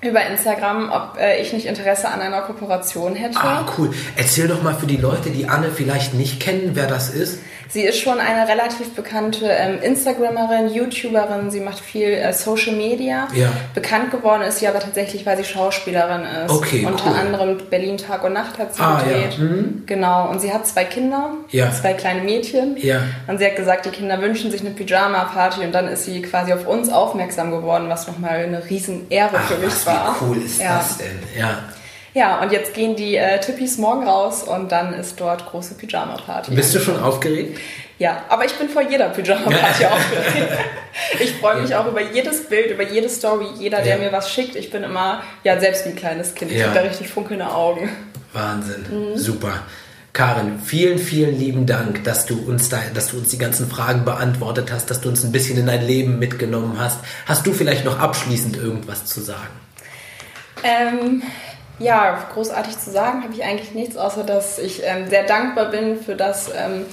über 0.00 0.24
Instagram, 0.24 0.92
ob 0.92 1.18
äh, 1.18 1.40
ich 1.40 1.52
nicht 1.52 1.66
Interesse 1.66 2.08
an 2.08 2.20
einer 2.20 2.42
Kooperation 2.42 3.16
hätte. 3.16 3.38
Ah, 3.40 3.66
cool. 3.76 3.90
Erzähl 4.16 4.46
doch 4.46 4.62
mal 4.62 4.74
für 4.74 4.86
die 4.86 4.96
Leute, 4.96 5.30
die 5.30 5.48
Anne 5.48 5.70
vielleicht 5.74 6.14
nicht 6.14 6.38
kennen, 6.38 6.70
wer 6.74 6.86
das 6.86 7.10
ist. 7.10 7.40
Sie 7.70 7.82
ist 7.82 8.00
schon 8.00 8.18
eine 8.18 8.48
relativ 8.48 8.94
bekannte 8.94 9.46
ähm, 9.46 9.80
Instagramerin, 9.82 10.72
YouTuberin. 10.72 11.50
Sie 11.50 11.60
macht 11.60 11.80
viel 11.80 12.08
äh, 12.08 12.32
Social 12.32 12.74
Media. 12.74 13.28
Ja. 13.34 13.52
Bekannt 13.74 14.10
geworden 14.10 14.42
ist 14.42 14.60
sie 14.60 14.68
aber 14.68 14.80
tatsächlich, 14.80 15.26
weil 15.26 15.36
sie 15.36 15.44
Schauspielerin 15.44 16.22
ist. 16.44 16.50
Okay, 16.50 16.86
Unter 16.86 17.10
cool. 17.10 17.16
anderem 17.18 17.58
Berlin 17.68 17.98
Tag 17.98 18.24
und 18.24 18.32
Nacht 18.32 18.58
hat 18.58 18.74
sie 18.74 18.82
ah, 18.82 19.00
gedreht. 19.02 19.34
Ja. 19.38 19.44
Mhm. 19.44 19.82
Genau. 19.86 20.30
Und 20.30 20.40
sie 20.40 20.52
hat 20.52 20.66
zwei 20.66 20.84
Kinder, 20.84 21.34
ja. 21.50 21.70
zwei 21.70 21.92
kleine 21.92 22.22
Mädchen. 22.22 22.76
Ja. 22.78 23.02
Und 23.26 23.38
sie 23.38 23.44
hat 23.44 23.56
gesagt, 23.56 23.84
die 23.84 23.90
Kinder 23.90 24.20
wünschen 24.20 24.50
sich 24.50 24.62
eine 24.62 24.70
Pyjama-Party. 24.70 25.60
Und 25.64 25.72
dann 25.72 25.88
ist 25.88 26.04
sie 26.04 26.22
quasi 26.22 26.52
auf 26.54 26.66
uns 26.66 26.90
aufmerksam 26.90 27.50
geworden, 27.50 27.88
was 27.88 28.06
nochmal 28.06 28.38
eine 28.38 28.68
riesen 28.70 29.10
Ehre 29.10 29.36
Ach, 29.36 29.46
für 29.46 29.58
mich 29.58 29.66
was, 29.66 29.86
war. 29.86 30.16
Wie 30.20 30.24
cool 30.24 30.42
ist 30.42 30.60
ja. 30.60 30.78
das 30.78 30.96
denn? 30.96 31.18
Ja. 31.38 31.58
Ja, 32.14 32.40
und 32.40 32.52
jetzt 32.52 32.74
gehen 32.74 32.96
die 32.96 33.16
äh, 33.16 33.40
Tippis 33.40 33.78
morgen 33.78 34.06
raus 34.06 34.42
und 34.42 34.72
dann 34.72 34.94
ist 34.94 35.20
dort 35.20 35.46
große 35.46 35.74
Pyjama-Party. 35.74 36.52
Bist 36.52 36.74
du 36.74 36.80
schon 36.80 37.00
aufgeregt? 37.00 37.58
Ja, 37.98 38.24
aber 38.28 38.44
ich 38.44 38.52
bin 38.54 38.68
vor 38.68 38.82
jeder 38.82 39.08
Pyjama-Party 39.10 39.84
aufgeregt. 39.86 40.52
Ich 41.20 41.32
freue 41.34 41.60
mich 41.60 41.70
ja. 41.70 41.80
auch 41.80 41.86
über 41.86 42.00
jedes 42.00 42.48
Bild, 42.48 42.70
über 42.70 42.84
jede 42.84 43.08
Story, 43.08 43.46
jeder, 43.58 43.82
der 43.82 43.96
ja. 43.96 44.02
mir 44.02 44.12
was 44.12 44.30
schickt. 44.30 44.56
Ich 44.56 44.70
bin 44.70 44.84
immer, 44.84 45.22
ja, 45.44 45.58
selbst 45.60 45.84
wie 45.84 45.90
ein 45.90 45.96
kleines 45.96 46.34
Kind. 46.34 46.52
Ich 46.52 46.62
habe 46.62 46.74
da 46.74 46.80
richtig 46.80 47.08
funkelnde 47.08 47.50
Augen. 47.50 47.90
Wahnsinn, 48.32 48.84
mhm. 48.90 49.16
super. 49.16 49.62
Karin, 50.12 50.58
vielen, 50.64 50.98
vielen 50.98 51.38
lieben 51.38 51.66
Dank, 51.66 52.02
dass 52.04 52.26
du 52.26 52.38
uns 52.40 52.68
da, 52.68 52.80
dass 52.92 53.10
du 53.10 53.18
uns 53.18 53.28
die 53.28 53.38
ganzen 53.38 53.68
Fragen 53.70 54.04
beantwortet 54.04 54.72
hast, 54.72 54.90
dass 54.90 55.00
du 55.00 55.08
uns 55.08 55.22
ein 55.22 55.30
bisschen 55.30 55.58
in 55.58 55.66
dein 55.66 55.86
Leben 55.86 56.18
mitgenommen 56.18 56.76
hast. 56.78 56.98
Hast 57.26 57.46
du 57.46 57.52
vielleicht 57.52 57.84
noch 57.84 58.00
abschließend 58.00 58.56
irgendwas 58.56 59.04
zu 59.04 59.20
sagen? 59.20 59.52
Ähm, 60.64 61.22
ja, 61.78 62.26
großartig 62.32 62.78
zu 62.78 62.90
sagen 62.90 63.22
habe 63.22 63.32
ich 63.32 63.44
eigentlich 63.44 63.72
nichts, 63.72 63.96
außer 63.96 64.24
dass 64.24 64.58
ich 64.58 64.82
ähm, 64.84 65.08
sehr 65.08 65.24
dankbar 65.24 65.70
bin 65.70 66.00
für 66.00 66.16
das, 66.16 66.48
ähm, 66.48 66.86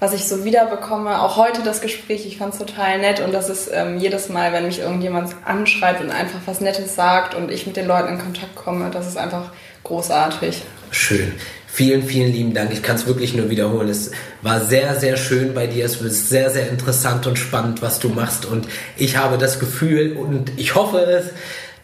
was 0.00 0.12
ich 0.12 0.26
so 0.26 0.44
wiederbekomme. 0.44 1.22
Auch 1.22 1.36
heute 1.36 1.62
das 1.62 1.80
Gespräch, 1.80 2.26
ich 2.26 2.38
fand 2.38 2.52
es 2.52 2.58
total 2.58 2.98
nett 2.98 3.20
und 3.20 3.32
das 3.32 3.48
ist 3.48 3.70
ähm, 3.72 3.98
jedes 3.98 4.28
Mal, 4.28 4.52
wenn 4.52 4.66
mich 4.66 4.80
irgendjemand 4.80 5.34
anschreibt 5.44 6.00
und 6.00 6.10
einfach 6.10 6.40
was 6.46 6.60
Nettes 6.60 6.94
sagt 6.94 7.34
und 7.34 7.50
ich 7.50 7.66
mit 7.66 7.76
den 7.76 7.86
Leuten 7.86 8.08
in 8.08 8.18
Kontakt 8.18 8.56
komme, 8.56 8.90
das 8.90 9.06
ist 9.06 9.16
einfach 9.16 9.52
großartig. 9.84 10.62
Schön. 10.90 11.32
Vielen, 11.66 12.04
vielen 12.04 12.32
lieben 12.32 12.54
Dank. 12.54 12.72
Ich 12.72 12.84
kann 12.84 12.94
es 12.94 13.04
wirklich 13.04 13.34
nur 13.34 13.50
wiederholen. 13.50 13.88
Es 13.88 14.12
war 14.42 14.60
sehr, 14.60 14.94
sehr 14.94 15.16
schön 15.16 15.54
bei 15.54 15.66
dir. 15.66 15.84
Es 15.84 16.00
ist 16.00 16.28
sehr, 16.28 16.48
sehr 16.48 16.68
interessant 16.68 17.26
und 17.26 17.36
spannend, 17.36 17.82
was 17.82 17.98
du 17.98 18.10
machst. 18.10 18.46
Und 18.46 18.68
ich 18.96 19.16
habe 19.16 19.38
das 19.38 19.58
Gefühl 19.58 20.16
und 20.16 20.52
ich 20.56 20.76
hoffe 20.76 20.98
es, 20.98 21.30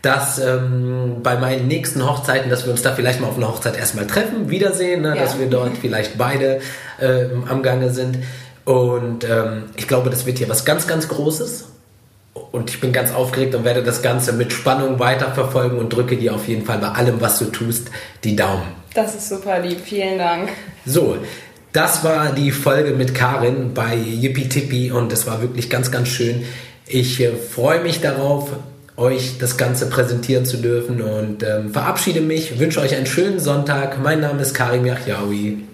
dass 0.02 0.38
ähm, 0.38 1.18
bei 1.22 1.36
meinen 1.36 1.68
nächsten 1.68 2.06
Hochzeiten, 2.06 2.50
dass 2.50 2.64
wir 2.64 2.72
uns 2.72 2.82
da 2.82 2.94
vielleicht 2.94 3.20
mal 3.20 3.28
auf 3.28 3.36
einer 3.36 3.48
Hochzeit 3.48 3.76
erstmal 3.76 4.06
treffen, 4.06 4.48
wiedersehen, 4.48 5.02
ne? 5.02 5.08
ja. 5.08 5.22
dass 5.22 5.38
wir 5.38 5.46
dort 5.46 5.76
vielleicht 5.78 6.16
beide 6.16 6.60
äh, 7.00 7.26
am 7.48 7.62
Gange 7.62 7.90
sind. 7.90 8.18
Und 8.64 9.24
ähm, 9.24 9.64
ich 9.76 9.88
glaube, 9.88 10.10
das 10.10 10.26
wird 10.26 10.38
hier 10.38 10.48
was 10.48 10.64
ganz, 10.64 10.86
ganz 10.86 11.08
Großes. 11.08 11.66
Und 12.52 12.70
ich 12.70 12.80
bin 12.80 12.92
ganz 12.92 13.12
aufgeregt 13.12 13.54
und 13.54 13.64
werde 13.64 13.82
das 13.82 14.02
Ganze 14.02 14.32
mit 14.32 14.52
Spannung 14.52 14.98
weiterverfolgen 14.98 15.78
und 15.78 15.92
drücke 15.92 16.16
dir 16.16 16.34
auf 16.34 16.48
jeden 16.48 16.64
Fall 16.64 16.78
bei 16.78 16.88
allem, 16.88 17.20
was 17.20 17.38
du 17.38 17.46
tust, 17.46 17.90
die 18.24 18.36
Daumen. 18.36 18.62
Das 18.94 19.14
ist 19.14 19.28
super 19.28 19.60
lieb, 19.60 19.80
vielen 19.84 20.18
Dank. 20.18 20.48
So, 20.86 21.16
das 21.72 22.02
war 22.02 22.32
die 22.32 22.50
Folge 22.50 22.92
mit 22.92 23.14
Karin 23.14 23.74
bei 23.74 23.94
Yippie 23.94 24.48
Tippy 24.48 24.90
und 24.90 25.12
es 25.12 25.26
war 25.26 25.40
wirklich 25.42 25.70
ganz, 25.70 25.90
ganz 25.90 26.08
schön. 26.08 26.44
Ich 26.86 27.20
äh, 27.20 27.32
freue 27.36 27.82
mich 27.82 28.00
darauf, 28.00 28.50
euch 29.00 29.38
das 29.38 29.56
Ganze 29.56 29.88
präsentieren 29.88 30.44
zu 30.44 30.58
dürfen 30.58 31.00
und 31.00 31.42
ähm, 31.42 31.72
verabschiede 31.72 32.20
mich, 32.20 32.58
wünsche 32.60 32.80
euch 32.80 32.94
einen 32.94 33.06
schönen 33.06 33.40
Sonntag. 33.40 33.98
Mein 34.00 34.20
Name 34.20 34.42
ist 34.42 34.54
Karim 34.54 34.84
Yachyaoui. 34.84 35.69